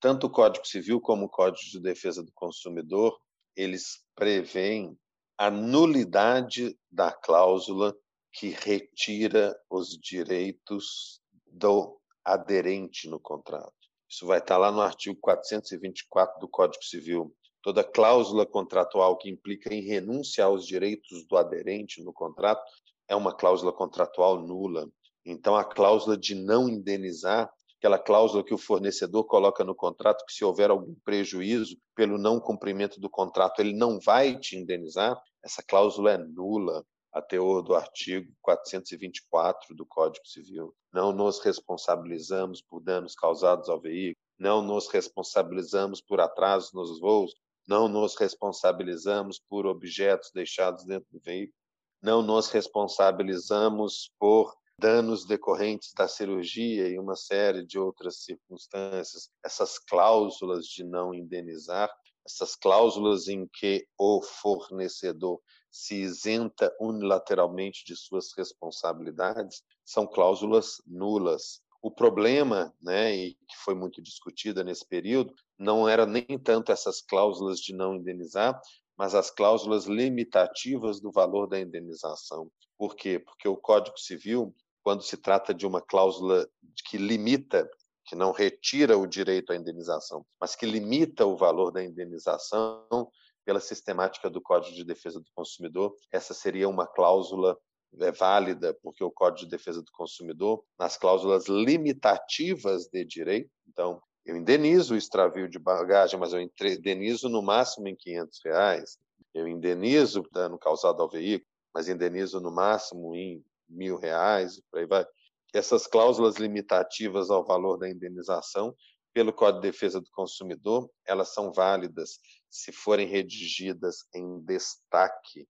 Tanto 0.01 0.27
o 0.27 0.31
Código 0.31 0.66
Civil 0.66 1.01
como 1.01 1.27
o 1.27 1.29
Código 1.29 1.71
de 1.71 1.81
Defesa 1.81 2.23
do 2.23 2.33
Consumidor, 2.33 3.19
eles 3.55 4.05
prevêem 4.14 4.99
a 5.38 5.51
nulidade 5.51 6.79
da 6.90 7.12
cláusula 7.12 7.97
que 8.33 8.51
retira 8.51 9.59
os 9.71 9.99
direitos 9.99 11.21
do 11.47 11.99
aderente 12.25 13.09
no 13.09 13.19
contrato. 13.19 13.73
Isso 14.09 14.27
vai 14.27 14.38
estar 14.38 14.59
lá 14.59 14.71
no 14.71 14.81
artigo 14.81 15.19
424 15.21 16.38
do 16.40 16.49
Código 16.49 16.85
Civil. 16.85 17.35
Toda 17.67 17.83
cláusula 17.83 18.47
contratual 18.47 19.19
que 19.19 19.29
implica 19.29 19.75
em 19.75 19.81
renúncia 19.81 20.45
aos 20.45 20.65
direitos 20.65 21.27
do 21.27 21.37
aderente 21.37 22.01
no 22.01 22.13
contrato 22.13 22.63
é 23.09 23.17
uma 23.17 23.35
cláusula 23.35 23.73
contratual 23.73 24.41
nula. 24.41 24.89
Então, 25.25 25.57
a 25.57 25.65
cláusula 25.65 26.17
de 26.17 26.37
não 26.37 26.69
indenizar, 26.69 27.53
aquela 27.77 27.99
cláusula 27.99 28.45
que 28.45 28.55
o 28.55 28.59
fornecedor 28.59 29.25
coloca 29.25 29.65
no 29.65 29.75
contrato, 29.75 30.25
que 30.25 30.33
se 30.33 30.45
houver 30.45 30.71
algum 30.71 30.95
prejuízo 31.05 31.77
pelo 31.97 32.19
não 32.19 32.39
cumprimento 32.39 33.01
do 33.01 33.11
contrato, 33.11 33.59
ele 33.59 33.73
não 33.73 33.99
vai 33.99 34.39
te 34.39 34.57
indenizar, 34.57 35.21
essa 35.43 35.61
cláusula 35.61 36.13
é 36.13 36.19
nula 36.19 36.87
a 37.13 37.21
teor 37.21 37.63
do 37.63 37.75
artigo 37.75 38.33
424 38.43 39.75
do 39.75 39.85
Código 39.85 40.25
Civil. 40.25 40.73
Não 40.93 41.13
nos 41.13 41.41
responsabilizamos 41.41 42.63
por 42.63 42.81
danos 42.81 43.17
causados 43.17 43.69
ao 43.69 43.81
veículo, 43.81 44.25
não 44.39 44.63
nos 44.63 44.87
responsabilizamos 44.87 46.01
por 46.01 46.21
atrasos 46.21 46.73
nos 46.73 47.01
voos, 47.01 47.35
não 47.67 47.89
nos 47.89 48.17
responsabilizamos 48.17 49.39
por 49.49 49.67
objetos 49.67 50.31
deixados 50.33 50.85
dentro 50.85 51.07
do 51.13 51.21
veículo, 51.21 51.59
não 52.03 52.23
nos 52.23 52.49
responsabilizamos 52.49 54.13
por 54.19 54.55
danos 54.79 55.27
decorrentes 55.27 55.93
da 55.95 56.07
cirurgia 56.07 56.89
e 56.89 56.99
uma 56.99 57.17
série 57.17 57.65
de 57.65 57.79
outras 57.79 58.19
circunstâncias, 58.19 59.31
essas 59.45 59.79
cláusulas 59.79 60.67
de 60.67 60.85
não 60.85 61.15
indenizar, 61.15 61.91
essas 62.27 62.57
cláusulas 62.57 63.29
em 63.29 63.47
que 63.47 63.87
o 63.99 64.21
fornecedor 64.21 65.41
se 65.71 65.95
isenta 65.95 66.75
unilateralmente 66.81 67.85
de 67.85 67.97
suas 67.97 68.33
responsabilidades, 68.37 69.63
são 69.85 70.07
cláusulas 70.07 70.83
nulas. 70.87 71.63
O 71.87 71.90
problema, 71.92 72.75
né, 72.83 73.14
e 73.14 73.35
que 73.35 73.57
foi 73.64 73.72
muito 73.72 74.03
discutida 74.03 74.64
nesse 74.64 74.85
período, 74.85 75.33
não 75.57 75.88
era 75.88 76.05
nem 76.05 76.37
tanto 76.37 76.72
essas 76.72 77.01
cláusulas 77.01 77.61
de 77.61 77.72
não 77.72 77.94
indenizar, 77.94 78.61
mas 78.99 79.14
as 79.14 79.31
cláusulas 79.31 79.85
limitativas 79.85 80.99
do 80.99 81.12
valor 81.12 81.46
da 81.46 81.61
indenização. 81.61 82.51
Por 82.77 82.96
quê? 82.96 83.20
Porque 83.20 83.46
o 83.46 83.57
Código 83.57 83.96
Civil, 84.01 84.53
quando 84.83 85.05
se 85.05 85.16
trata 85.16 85.55
de 85.55 85.64
uma 85.64 85.81
cláusula 85.81 86.49
que 86.88 86.99
limita, 86.99 87.70
que 88.05 88.16
não 88.16 88.33
retira 88.33 88.99
o 88.99 89.07
direito 89.07 89.53
à 89.53 89.57
indenização, 89.57 90.27
mas 90.40 90.57
que 90.57 90.66
limita 90.66 91.25
o 91.25 91.37
valor 91.37 91.70
da 91.70 91.85
indenização 91.85 93.09
pela 93.44 93.61
sistemática 93.61 94.29
do 94.29 94.42
Código 94.42 94.75
de 94.75 94.83
Defesa 94.83 95.20
do 95.20 95.31
Consumidor, 95.37 95.94
essa 96.11 96.35
seria 96.35 96.68
uma 96.68 96.85
cláusula 96.85 97.57
é 98.01 98.12
válida, 98.12 98.77
porque 98.83 99.03
o 99.03 99.11
Código 99.11 99.44
de 99.44 99.57
Defesa 99.57 99.83
do 99.83 99.90
Consumidor, 99.92 100.62
nas 100.79 100.96
cláusulas 100.96 101.46
limitativas 101.46 102.87
de 102.88 103.05
direito, 103.05 103.51
então, 103.66 104.01
eu 104.25 104.37
indenizo 104.37 104.94
o 104.94 104.96
extravio 104.96 105.49
de 105.49 105.59
bagagem, 105.59 106.18
mas 106.18 106.33
eu 106.33 106.40
indenizo 106.40 107.29
no 107.29 107.40
máximo 107.40 107.87
em 107.87 107.94
500 107.94 108.40
reais. 108.44 108.99
Eu 109.33 109.46
indenizo 109.46 110.20
o 110.20 110.31
dano 110.31 110.59
causado 110.59 111.01
ao 111.01 111.09
veículo, 111.09 111.49
mas 111.72 111.88
indenizo 111.88 112.40
no 112.40 112.51
máximo 112.51 113.14
em 113.14 113.44
mil 113.68 113.96
reais, 113.96 114.61
por 114.70 114.81
aí 114.81 114.87
vai. 114.87 115.07
Essas 115.55 115.87
cláusulas 115.87 116.37
limitativas 116.37 117.31
ao 117.31 117.44
valor 117.44 117.77
da 117.77 117.88
indenização, 117.88 118.75
pelo 119.14 119.33
Código 119.33 119.62
de 119.62 119.70
Defesa 119.70 120.01
do 120.01 120.11
Consumidor, 120.11 120.90
elas 121.07 121.33
são 121.33 121.53
válidas 121.53 122.18
se 122.51 122.72
forem 122.72 123.07
redigidas 123.07 124.05
em 124.14 124.40
destaque 124.40 125.46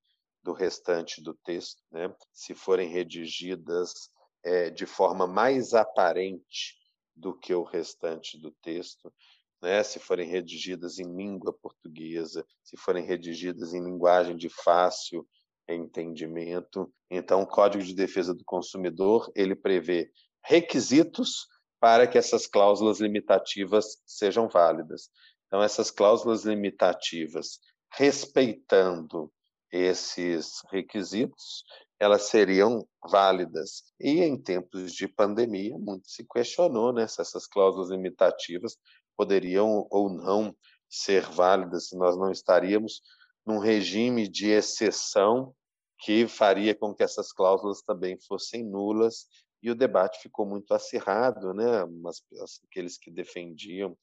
do 0.47 0.53
restante 0.53 1.21
do 1.21 1.35
texto, 1.35 1.83
né? 1.91 2.15
se 2.33 2.55
forem 2.55 2.89
redigidas 2.89 4.09
é, 4.45 4.71
de 4.71 4.87
forma 4.87 5.27
mais 5.27 5.75
aparente 5.75 6.77
do 7.17 7.37
que 7.37 7.53
o 7.53 7.65
restante 7.65 8.41
do 8.41 8.53
texto, 8.63 9.13
né? 9.61 9.83
se 9.83 9.99
forem 9.99 10.29
redigidas 10.29 11.01
em 11.01 11.17
língua 11.17 11.53
portuguesa, 11.53 12.47
se 12.63 12.77
forem 12.77 13.05
redigidas 13.05 13.75
em 13.75 13.83
linguagem 13.83 14.37
de 14.37 14.49
fácil 14.49 15.27
entendimento. 15.69 16.95
Então, 17.11 17.43
o 17.43 17.47
Código 17.47 17.83
de 17.83 17.93
Defesa 17.93 18.33
do 18.33 18.45
Consumidor 18.45 19.29
ele 19.35 19.57
prevê 19.57 20.13
requisitos 20.45 21.49
para 21.81 22.07
que 22.07 22.17
essas 22.17 22.47
cláusulas 22.47 23.01
limitativas 23.01 24.01
sejam 24.07 24.49
válidas. 24.49 25.11
Então, 25.49 25.61
essas 25.61 25.91
cláusulas 25.91 26.45
limitativas, 26.45 27.59
respeitando 27.91 29.33
esses 29.77 30.63
requisitos, 30.71 31.65
elas 31.99 32.23
seriam 32.23 32.87
válidas. 33.09 33.85
E 33.99 34.21
em 34.21 34.41
tempos 34.41 34.93
de 34.93 35.09
pandemia, 35.09 35.77
muito 35.79 36.09
se 36.09 36.27
questionou 36.27 36.93
né, 36.93 37.07
se 37.07 37.21
essas 37.21 37.47
cláusulas 37.47 37.91
limitativas 37.91 38.77
poderiam 39.17 39.87
ou 39.91 40.11
não 40.11 40.55
ser 40.89 41.23
válidas, 41.23 41.89
se 41.89 41.97
nós 41.97 42.17
não 42.17 42.31
estaríamos 42.31 43.01
num 43.47 43.59
regime 43.59 44.29
de 44.29 44.51
exceção 44.51 45.55
que 45.99 46.29
faria 46.29 46.75
com 46.75 46.95
que 46.95 47.03
essas 47.03 47.33
cláusulas 47.33 47.81
também 47.83 48.19
fossem 48.21 48.63
nulas, 48.63 49.27
e 49.63 49.71
o 49.71 49.75
debate 49.75 50.21
ficou 50.21 50.47
muito 50.47 50.75
acirrado, 50.75 51.55
né? 51.55 51.85
Mas, 52.03 52.23
aqueles 52.69 52.99
que 52.99 53.11
defendiam 53.11 53.97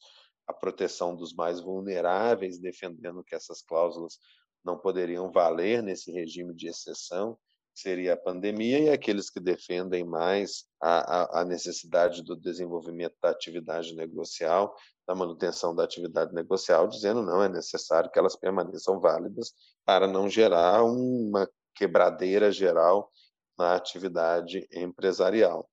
a 0.48 0.54
proteção 0.54 1.16
dos 1.16 1.34
mais 1.34 1.62
vulneráveis, 1.62 2.60
defendendo 2.60 3.24
que 3.24 3.36
essas 3.36 3.62
cláusulas 3.62 4.18
não 4.64 4.78
poderiam 4.78 5.32
valer 5.32 5.82
nesse 5.82 6.12
regime 6.12 6.54
de 6.54 6.68
exceção, 6.68 7.38
seria 7.74 8.14
a 8.14 8.18
pandemia, 8.18 8.80
e 8.80 8.90
aqueles 8.90 9.30
que 9.30 9.40
defendem 9.40 10.04
mais 10.04 10.66
a, 10.80 11.40
a, 11.40 11.42
a, 11.42 11.46
necessidade 11.46 12.22
do 12.22 12.36
desenvolvimento 12.36 13.16
da 13.22 13.32
atividade 13.32 13.96
negocial, 13.96 14.76
da 15.08 15.16
manutenção 15.16 15.76
da 15.76 15.84
atividade 15.84 16.34
negocial, 16.34 16.88
dizendo 16.88 17.24
não 17.24 17.42
é 17.42 17.50
necessário 17.50 18.12
que 18.12 18.20
elas 18.20 18.36
permaneçam 18.36 19.00
válidas 19.00 19.54
para 19.84 20.08
não 20.08 20.30
gerar 20.30 20.84
uma 20.84 21.50
quebradeira 21.76 22.52
geral 22.52 23.12
na 23.58 23.76
atividade 23.76 24.68
empresarial. 24.72 25.68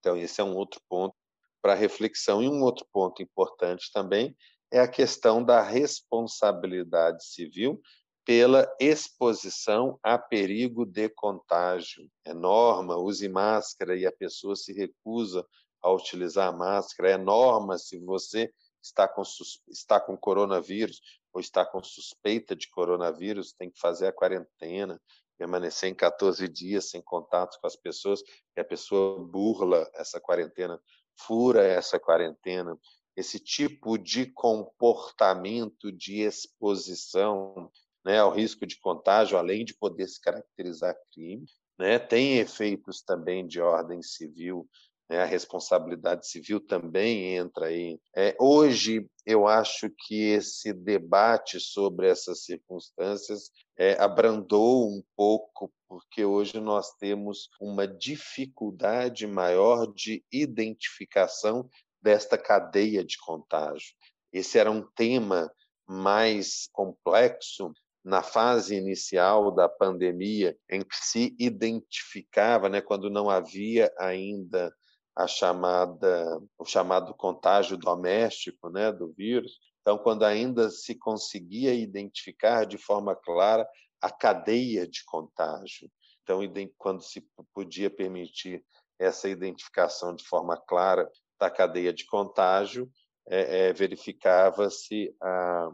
Então, 0.00 0.16
esse 0.16 0.40
é 0.40 0.44
um 0.44 0.54
outro 0.54 0.80
ponto 0.88 1.14
para 1.60 1.74
reflexão. 1.74 2.42
E 2.42 2.48
um 2.48 2.62
outro 2.62 2.86
ponto 2.92 3.22
importante 3.22 3.90
também 3.92 4.36
é 4.70 4.80
a 4.80 4.88
questão 4.88 5.42
da 5.42 5.62
responsabilidade 5.62 7.24
civil 7.24 7.80
pela 8.28 8.70
exposição 8.78 9.98
a 10.02 10.18
perigo 10.18 10.84
de 10.84 11.08
contágio. 11.08 12.10
É 12.26 12.34
norma, 12.34 12.94
use 12.94 13.26
máscara 13.26 13.96
e 13.96 14.04
a 14.04 14.12
pessoa 14.12 14.54
se 14.54 14.70
recusa 14.74 15.46
a 15.80 15.90
utilizar 15.90 16.48
a 16.48 16.52
máscara. 16.52 17.12
É 17.12 17.16
norma 17.16 17.78
se 17.78 17.98
você 17.98 18.52
está 18.82 19.08
com, 19.08 19.22
está 19.70 19.98
com 19.98 20.14
coronavírus 20.14 21.00
ou 21.32 21.40
está 21.40 21.64
com 21.64 21.82
suspeita 21.82 22.54
de 22.54 22.68
coronavírus, 22.68 23.54
tem 23.54 23.70
que 23.70 23.80
fazer 23.80 24.08
a 24.08 24.12
quarentena, 24.12 25.00
permanecer 25.38 25.88
em 25.88 25.94
14 25.94 26.46
dias 26.48 26.90
sem 26.90 27.00
contato 27.00 27.58
com 27.58 27.66
as 27.66 27.76
pessoas, 27.76 28.20
e 28.54 28.60
a 28.60 28.64
pessoa 28.64 29.24
burla 29.24 29.90
essa 29.94 30.20
quarentena, 30.20 30.78
fura 31.16 31.64
essa 31.64 31.98
quarentena. 31.98 32.78
Esse 33.16 33.40
tipo 33.40 33.96
de 33.96 34.26
comportamento 34.26 35.90
de 35.90 36.20
exposição 36.20 37.70
né, 38.08 38.20
ao 38.20 38.30
risco 38.30 38.66
de 38.66 38.80
contágio, 38.80 39.36
além 39.36 39.66
de 39.66 39.74
poder 39.74 40.08
se 40.08 40.18
caracterizar 40.18 40.96
crime, 41.12 41.44
né, 41.78 41.98
tem 41.98 42.38
efeitos 42.38 43.02
também 43.02 43.46
de 43.46 43.60
ordem 43.60 44.00
civil, 44.02 44.66
né, 45.10 45.20
a 45.20 45.26
responsabilidade 45.26 46.26
civil 46.26 46.58
também 46.58 47.36
entra 47.36 47.66
aí. 47.66 48.00
É, 48.16 48.34
hoje, 48.40 49.06
eu 49.26 49.46
acho 49.46 49.90
que 49.90 50.22
esse 50.22 50.72
debate 50.72 51.60
sobre 51.60 52.08
essas 52.08 52.44
circunstâncias 52.44 53.50
é, 53.76 53.92
abrandou 54.02 54.88
um 54.88 55.02
pouco, 55.14 55.70
porque 55.86 56.24
hoje 56.24 56.58
nós 56.58 56.90
temos 56.98 57.50
uma 57.60 57.86
dificuldade 57.86 59.26
maior 59.26 59.86
de 59.92 60.24
identificação 60.32 61.68
desta 62.00 62.38
cadeia 62.38 63.04
de 63.04 63.18
contágio. 63.18 63.94
Esse 64.32 64.58
era 64.58 64.70
um 64.70 64.80
tema 64.96 65.52
mais 65.86 66.70
complexo 66.72 67.70
na 68.04 68.22
fase 68.22 68.76
inicial 68.76 69.50
da 69.50 69.68
pandemia, 69.68 70.56
em 70.70 70.80
que 70.80 70.96
se 70.96 71.36
identificava, 71.38 72.68
né, 72.68 72.80
quando 72.80 73.10
não 73.10 73.28
havia 73.28 73.92
ainda 73.98 74.72
a 75.16 75.26
chamada 75.26 76.40
o 76.56 76.64
chamado 76.64 77.12
contágio 77.14 77.76
doméstico, 77.76 78.70
né, 78.70 78.92
do 78.92 79.12
vírus. 79.12 79.58
Então, 79.80 79.98
quando 79.98 80.24
ainda 80.24 80.70
se 80.70 80.94
conseguia 80.94 81.74
identificar 81.74 82.64
de 82.64 82.78
forma 82.78 83.16
clara 83.16 83.66
a 84.00 84.10
cadeia 84.10 84.86
de 84.86 85.04
contágio. 85.04 85.90
Então, 86.22 86.40
quando 86.76 87.02
se 87.02 87.26
podia 87.54 87.90
permitir 87.90 88.64
essa 88.98 89.28
identificação 89.28 90.14
de 90.14 90.26
forma 90.26 90.56
clara 90.56 91.10
da 91.38 91.50
cadeia 91.50 91.92
de 91.92 92.04
contágio, 92.06 92.90
é, 93.28 93.68
é, 93.68 93.72
verificava-se 93.72 95.14
a, 95.22 95.70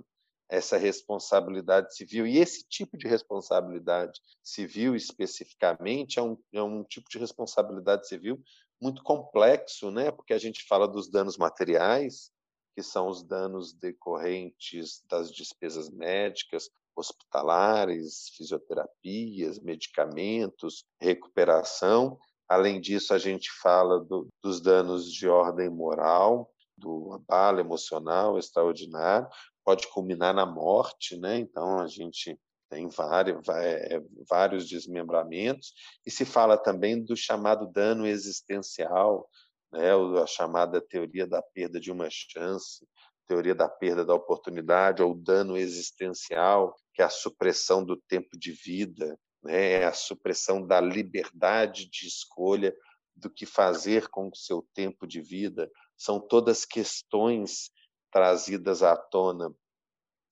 essa 0.48 0.76
responsabilidade 0.76 1.94
civil. 1.94 2.26
E 2.26 2.38
esse 2.38 2.64
tipo 2.68 2.96
de 2.96 3.08
responsabilidade 3.08 4.20
civil, 4.42 4.94
especificamente, 4.94 6.18
é 6.18 6.22
um, 6.22 6.36
é 6.52 6.62
um 6.62 6.84
tipo 6.84 7.08
de 7.08 7.18
responsabilidade 7.18 8.06
civil 8.06 8.42
muito 8.80 9.02
complexo, 9.02 9.90
né? 9.90 10.10
porque 10.10 10.34
a 10.34 10.38
gente 10.38 10.66
fala 10.66 10.86
dos 10.86 11.08
danos 11.08 11.36
materiais, 11.36 12.30
que 12.74 12.82
são 12.82 13.08
os 13.08 13.22
danos 13.22 13.72
decorrentes 13.72 15.02
das 15.08 15.30
despesas 15.30 15.88
médicas, 15.88 16.68
hospitalares, 16.96 18.28
fisioterapias, 18.36 19.58
medicamentos, 19.60 20.84
recuperação. 21.00 22.18
Além 22.48 22.80
disso, 22.80 23.14
a 23.14 23.18
gente 23.18 23.50
fala 23.50 24.00
do, 24.00 24.28
dos 24.42 24.60
danos 24.60 25.12
de 25.12 25.28
ordem 25.28 25.70
moral, 25.70 26.50
do 26.76 27.12
abalo 27.12 27.60
emocional 27.60 28.38
extraordinário, 28.38 29.28
pode 29.64 29.88
culminar 29.88 30.34
na 30.34 30.46
morte, 30.46 31.16
né? 31.16 31.38
Então 31.38 31.78
a 31.78 31.86
gente 31.86 32.38
tem 32.68 32.88
vários, 32.88 33.48
é, 33.48 34.00
vários 34.28 34.68
desmembramentos 34.68 35.72
e 36.06 36.10
se 36.10 36.24
fala 36.24 36.56
também 36.56 37.02
do 37.02 37.16
chamado 37.16 37.66
dano 37.70 38.06
existencial, 38.06 39.28
né? 39.72 39.90
A 40.22 40.26
chamada 40.26 40.80
teoria 40.80 41.26
da 41.26 41.42
perda 41.42 41.80
de 41.80 41.90
uma 41.90 42.08
chance, 42.10 42.86
teoria 43.26 43.54
da 43.54 43.68
perda 43.68 44.04
da 44.04 44.14
oportunidade 44.14 45.02
ou 45.02 45.14
dano 45.14 45.56
existencial, 45.56 46.74
que 46.92 47.02
é 47.02 47.04
a 47.04 47.10
supressão 47.10 47.84
do 47.84 47.96
tempo 47.96 48.38
de 48.38 48.52
vida, 48.52 49.18
né? 49.42 49.72
É 49.72 49.84
a 49.84 49.92
supressão 49.92 50.66
da 50.66 50.80
liberdade 50.80 51.88
de 51.88 52.06
escolha 52.06 52.74
do 53.16 53.30
que 53.30 53.46
fazer 53.46 54.08
com 54.08 54.28
o 54.28 54.36
seu 54.36 54.66
tempo 54.74 55.06
de 55.06 55.20
vida. 55.20 55.70
São 55.96 56.18
todas 56.18 56.64
questões 56.64 57.70
trazidas 58.14 58.80
à 58.84 58.96
tona 58.96 59.52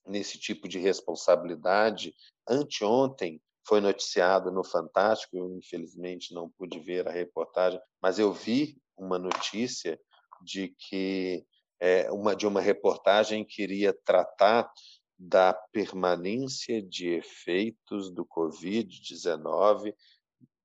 nesse 0.06 0.38
tipo 0.38 0.68
de 0.68 0.78
responsabilidade. 0.78 2.14
Anteontem, 2.48 3.42
foi 3.66 3.80
noticiado 3.80 4.52
no 4.52 4.62
Fantástico, 4.62 5.36
eu 5.36 5.52
infelizmente 5.56 6.32
não 6.32 6.48
pude 6.48 6.78
ver 6.78 7.08
a 7.08 7.10
reportagem, 7.10 7.80
mas 8.00 8.20
eu 8.20 8.32
vi 8.32 8.80
uma 8.96 9.18
notícia 9.18 10.00
de 10.40 10.68
que 10.78 11.44
é, 11.80 12.10
uma 12.12 12.36
de 12.36 12.46
uma 12.46 12.60
reportagem 12.60 13.44
que 13.44 13.62
iria 13.62 13.92
tratar 14.04 14.72
da 15.18 15.52
permanência 15.72 16.80
de 16.80 17.08
efeitos 17.08 18.12
do 18.12 18.24
COVID-19 18.24 19.92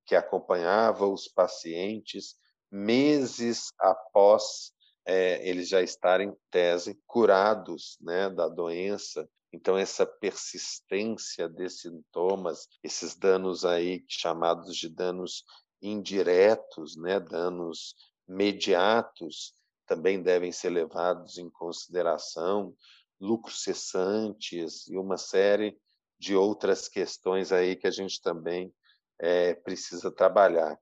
que 0.06 0.16
acompanhava 0.16 1.08
os 1.08 1.28
pacientes 1.28 2.36
meses 2.72 3.72
após 3.80 4.72
é, 5.08 5.48
eles 5.48 5.70
já 5.70 5.82
estarem, 5.82 6.36
tese, 6.52 7.00
curados 7.08 7.98
né, 8.02 8.30
da 8.30 8.50
doença. 8.50 9.28
Então, 9.54 9.78
essa 9.78 10.06
persistência 10.06 11.48
desses 11.48 11.82
sintomas, 11.82 12.68
esses 12.84 13.16
danos 13.16 13.64
aí 13.64 14.04
chamados 14.10 14.76
de 14.76 14.90
danos 14.90 15.46
indiretos, 15.82 16.98
né, 16.98 17.22
danos 17.22 17.96
mediatos, 18.28 19.54
também 19.86 20.22
devem 20.22 20.52
ser 20.52 20.72
levados 20.72 21.38
em 21.38 21.50
consideração, 21.50 22.76
lucros 23.18 23.64
cessantes 23.64 24.86
e 24.90 24.98
uma 24.98 25.18
série 25.18 25.80
de 26.20 26.36
outras 26.36 26.90
questões 26.90 27.54
aí 27.54 27.78
que 27.78 27.88
a 27.88 27.92
gente 27.92 28.22
também 28.22 28.74
é, 29.20 29.54
precisa 29.54 30.12
trabalhar. 30.12 30.78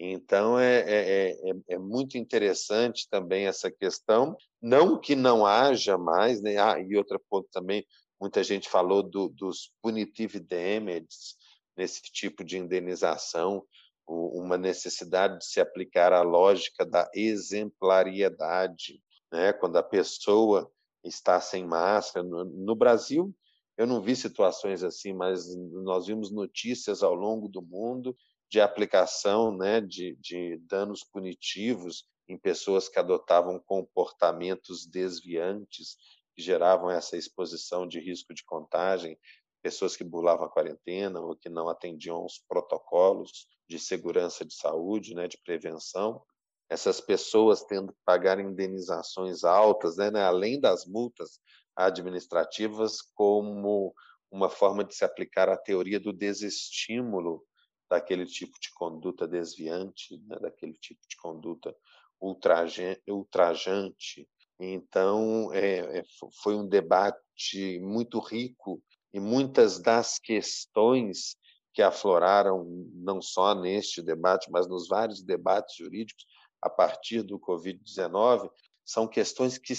Então, 0.00 0.56
é, 0.56 0.78
é, 0.80 1.30
é, 1.30 1.54
é, 1.70 1.78
muito 1.78 2.16
interessante 2.16 3.08
também 3.10 3.46
essa 3.46 3.68
questão. 3.68 4.36
Não 4.62 4.96
que 4.96 5.16
não 5.16 5.44
haja 5.44 5.98
mais, 5.98 6.40
né? 6.40 6.56
ah, 6.56 6.78
e 6.78 6.96
outro 6.96 7.20
ponto 7.28 7.48
também, 7.50 7.84
muita 8.20 8.44
gente 8.44 8.68
falou 8.68 9.02
do, 9.02 9.28
dos 9.28 9.72
punitive 9.82 10.38
damages, 10.38 11.36
nesse 11.76 12.00
tipo 12.00 12.44
de 12.44 12.58
indenização, 12.58 13.64
uma 14.06 14.56
necessidade 14.56 15.38
de 15.38 15.44
se 15.44 15.60
aplicar 15.60 16.12
a 16.12 16.22
lógica 16.22 16.86
da 16.86 17.10
exemplariedade, 17.12 19.02
né? 19.32 19.52
quando 19.52 19.76
a 19.76 19.82
pessoa 19.82 20.70
está 21.04 21.40
sem 21.40 21.66
máscara. 21.66 22.24
No, 22.24 22.44
no 22.44 22.76
Brasil, 22.76 23.34
eu 23.76 23.86
não 23.86 24.00
vi 24.00 24.14
situações 24.14 24.84
assim, 24.84 25.12
mas 25.12 25.44
nós 25.56 26.06
vimos 26.06 26.30
notícias 26.30 27.02
ao 27.02 27.14
longo 27.14 27.48
do 27.48 27.60
mundo 27.60 28.16
de 28.50 28.60
aplicação 28.60 29.56
né, 29.56 29.80
de, 29.80 30.16
de 30.16 30.56
danos 30.66 31.04
punitivos 31.04 32.04
em 32.28 32.38
pessoas 32.38 32.88
que 32.88 32.98
adotavam 32.98 33.58
comportamentos 33.58 34.86
desviantes, 34.86 35.96
que 36.34 36.42
geravam 36.42 36.90
essa 36.90 37.16
exposição 37.16 37.86
de 37.86 38.00
risco 38.00 38.34
de 38.34 38.44
contagem, 38.44 39.18
pessoas 39.62 39.96
que 39.96 40.04
burlavam 40.04 40.46
a 40.46 40.50
quarentena 40.50 41.20
ou 41.20 41.36
que 41.36 41.48
não 41.48 41.68
atendiam 41.68 42.16
aos 42.16 42.38
protocolos 42.48 43.46
de 43.68 43.78
segurança 43.78 44.44
de 44.44 44.54
saúde, 44.54 45.14
né, 45.14 45.26
de 45.26 45.38
prevenção. 45.44 46.22
Essas 46.70 47.00
pessoas 47.00 47.64
tendo 47.64 47.92
que 47.92 47.98
pagar 48.04 48.38
indenizações 48.38 49.42
altas, 49.42 49.96
né, 49.96 50.10
né 50.10 50.22
além 50.22 50.60
das 50.60 50.86
multas 50.86 51.40
administrativas, 51.74 53.00
como 53.14 53.94
uma 54.30 54.50
forma 54.50 54.84
de 54.84 54.94
se 54.94 55.04
aplicar 55.04 55.48
a 55.48 55.56
teoria 55.56 55.98
do 55.98 56.12
desestímulo 56.12 57.42
daquele 57.88 58.26
tipo 58.26 58.58
de 58.60 58.70
conduta 58.74 59.26
desviante, 59.26 60.18
né, 60.26 60.38
daquele 60.40 60.74
tipo 60.74 61.00
de 61.08 61.16
conduta 61.16 61.74
ultrajante. 62.20 64.28
Então, 64.60 65.52
é, 65.52 66.00
é, 66.00 66.04
foi 66.42 66.56
um 66.56 66.66
debate 66.66 67.78
muito 67.80 68.18
rico 68.18 68.82
e 69.12 69.20
muitas 69.20 69.78
das 69.78 70.18
questões 70.18 71.36
que 71.72 71.82
afloraram, 71.82 72.64
não 72.94 73.22
só 73.22 73.54
neste 73.54 74.02
debate, 74.02 74.50
mas 74.50 74.66
nos 74.66 74.88
vários 74.88 75.22
debates 75.22 75.76
jurídicos 75.76 76.26
a 76.60 76.68
partir 76.68 77.22
do 77.22 77.38
Covid-19, 77.38 78.50
são 78.84 79.06
questões 79.06 79.58
que, 79.58 79.74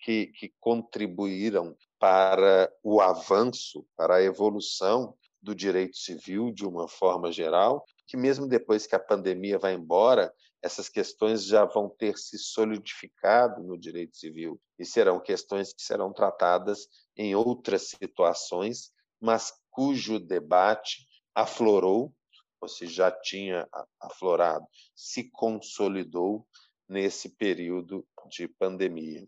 que, 0.00 0.26
que 0.28 0.54
contribuíram 0.60 1.76
para 1.98 2.72
o 2.82 3.00
avanço, 3.00 3.84
para 3.96 4.16
a 4.16 4.22
evolução 4.22 5.16
do 5.42 5.54
direito 5.54 5.96
civil 5.96 6.52
de 6.52 6.66
uma 6.66 6.88
forma 6.88 7.32
geral, 7.32 7.84
que 8.06 8.16
mesmo 8.16 8.46
depois 8.46 8.86
que 8.86 8.94
a 8.94 9.00
pandemia 9.00 9.58
vai 9.58 9.74
embora, 9.74 10.32
essas 10.62 10.88
questões 10.88 11.44
já 11.44 11.64
vão 11.64 11.88
ter 11.88 12.18
se 12.18 12.38
solidificado 12.38 13.62
no 13.62 13.78
direito 13.78 14.16
civil 14.16 14.60
e 14.78 14.84
serão 14.84 15.18
questões 15.18 15.72
que 15.72 15.82
serão 15.82 16.12
tratadas 16.12 16.86
em 17.16 17.34
outras 17.34 17.88
situações, 17.88 18.92
mas 19.20 19.52
cujo 19.70 20.18
debate 20.18 21.06
aflorou, 21.34 22.12
ou 22.60 22.68
se 22.68 22.86
já 22.86 23.10
tinha 23.10 23.66
aflorado, 23.98 24.66
se 24.94 25.30
consolidou 25.30 26.46
nesse 26.86 27.30
período 27.36 28.06
de 28.28 28.46
pandemia. 28.46 29.26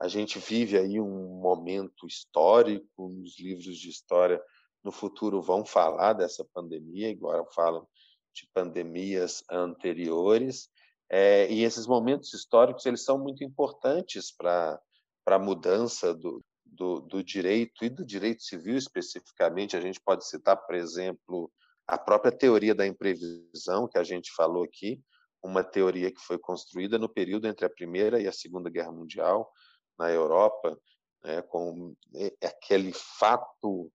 A 0.00 0.06
gente 0.06 0.38
vive 0.38 0.78
aí 0.78 1.00
um 1.00 1.40
momento 1.40 2.06
histórico, 2.06 3.08
nos 3.08 3.38
livros 3.38 3.76
de 3.76 3.90
história 3.90 4.40
no 4.82 4.92
futuro 4.92 5.42
vão 5.42 5.64
falar 5.64 6.14
dessa 6.14 6.44
pandemia, 6.54 7.10
agora 7.10 7.44
falam 7.54 7.86
de 8.34 8.48
pandemias 8.54 9.42
anteriores, 9.50 10.68
é, 11.08 11.50
e 11.50 11.64
esses 11.64 11.86
momentos 11.86 12.32
históricos 12.32 12.86
eles 12.86 13.04
são 13.04 13.18
muito 13.18 13.42
importantes 13.42 14.32
para 14.32 14.80
a 15.26 15.38
mudança 15.38 16.14
do, 16.14 16.40
do, 16.64 17.00
do, 17.00 17.22
direito 17.22 17.84
e 17.84 17.90
do 17.90 18.04
direito 18.04 18.42
civil 18.42 18.76
especificamente. 18.76 19.76
A 19.76 19.80
gente 19.80 20.00
pode 20.00 20.24
citar, 20.24 20.56
por 20.56 20.76
exemplo, 20.76 21.50
a 21.86 21.98
própria 21.98 22.30
teoria 22.30 22.74
da 22.74 22.86
imprevisão, 22.86 23.88
que 23.88 23.98
a 23.98 24.04
gente 24.04 24.32
falou 24.32 24.62
aqui, 24.62 25.02
uma 25.42 25.64
teoria 25.64 26.12
que 26.12 26.20
foi 26.20 26.38
construída 26.38 26.96
no 26.96 27.08
período 27.08 27.48
entre 27.48 27.66
a 27.66 27.70
Primeira 27.70 28.20
e 28.20 28.28
a 28.28 28.32
Segunda 28.32 28.70
Guerra 28.70 28.92
Mundial 28.92 29.50
na 29.98 30.10
Europa, 30.10 30.78
né, 31.24 31.42
com 31.42 31.94
aquele 32.42 32.92
fato 32.92 33.90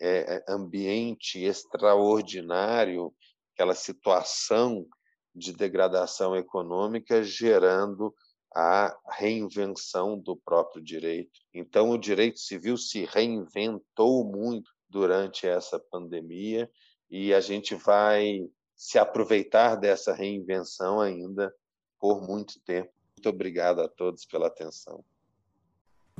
é, 0.00 0.44
ambiente 0.48 1.42
extraordinário, 1.42 3.12
aquela 3.54 3.74
situação 3.74 4.86
de 5.34 5.52
degradação 5.52 6.36
econômica 6.36 7.22
gerando 7.22 8.14
a 8.54 8.96
reinvenção 9.10 10.18
do 10.18 10.36
próprio 10.36 10.82
direito. 10.82 11.40
Então, 11.52 11.90
o 11.90 11.98
direito 11.98 12.38
civil 12.40 12.76
se 12.76 13.04
reinventou 13.04 14.24
muito 14.24 14.70
durante 14.88 15.46
essa 15.46 15.78
pandemia 15.78 16.70
e 17.10 17.34
a 17.34 17.40
gente 17.40 17.74
vai 17.74 18.48
se 18.74 18.98
aproveitar 18.98 19.76
dessa 19.76 20.14
reinvenção 20.14 21.00
ainda 21.00 21.54
por 22.00 22.22
muito 22.22 22.60
tempo. 22.64 22.92
Muito 23.16 23.28
obrigado 23.28 23.80
a 23.80 23.88
todos 23.88 24.24
pela 24.24 24.46
atenção. 24.46 25.04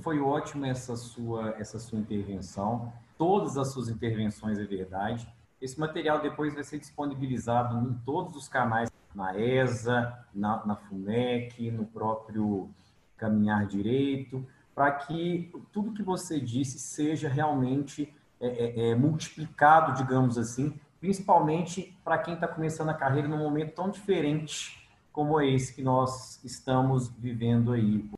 Foi 0.01 0.21
ótima 0.21 0.69
essa 0.69 0.97
sua 0.97 1.51
essa 1.59 1.79
sua 1.79 1.99
intervenção 1.99 2.93
todas 3.19 3.59
as 3.59 3.73
suas 3.73 3.89
intervenções 3.89 4.59
é 4.59 4.65
verdade. 4.65 5.29
Esse 5.61 5.79
material 5.79 6.23
depois 6.23 6.55
vai 6.55 6.63
ser 6.63 6.79
disponibilizado 6.79 7.77
em 7.77 7.93
todos 8.05 8.37
os 8.37 8.49
canais, 8.49 8.91
na 9.15 9.37
ESA, 9.37 10.17
na, 10.33 10.65
na 10.65 10.77
FUNEC, 10.77 11.71
no 11.73 11.85
próprio 11.85 12.71
Caminhar 13.17 13.67
Direito, 13.67 14.47
para 14.75 14.93
que 14.93 15.53
tudo 15.73 15.93
que 15.93 16.03
você 16.03 16.39
disse 16.41 16.79
seja 16.79 17.29
realmente 17.29 18.15
é, 18.41 18.47
é, 18.47 18.91
é 18.91 18.95
multiplicado, 18.95 19.95
digamos 20.01 20.39
assim, 20.39 20.79
principalmente 21.01 21.99
para 22.05 22.19
quem 22.19 22.35
está 22.35 22.47
começando 22.47 22.91
a 22.91 22.95
carreira 22.95 23.27
num 23.27 23.39
momento 23.39 23.75
tão 23.75 23.91
diferente 23.91 24.89
como 25.13 25.41
esse 25.41 25.75
que 25.75 25.83
nós 25.83 26.43
estamos 26.45 27.09
vivendo 27.09 27.73
aí. 27.73 28.09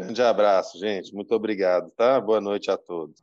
Grande 0.00 0.22
abraço, 0.22 0.78
gente. 0.78 1.14
Muito 1.14 1.34
obrigado, 1.34 1.90
tá? 1.90 2.20
Boa 2.20 2.40
noite 2.40 2.70
a 2.70 2.76
todos. 2.76 3.22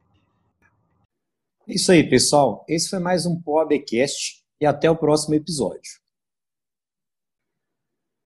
É 1.67 1.73
isso 1.73 1.91
aí, 1.91 2.07
pessoal. 2.07 2.63
Esse 2.67 2.89
foi 2.89 2.99
mais 2.99 3.25
um 3.25 3.41
POABcast 3.41 4.43
e 4.61 4.65
até 4.65 4.89
o 4.89 4.95
próximo 4.95 5.35
episódio. 5.35 6.06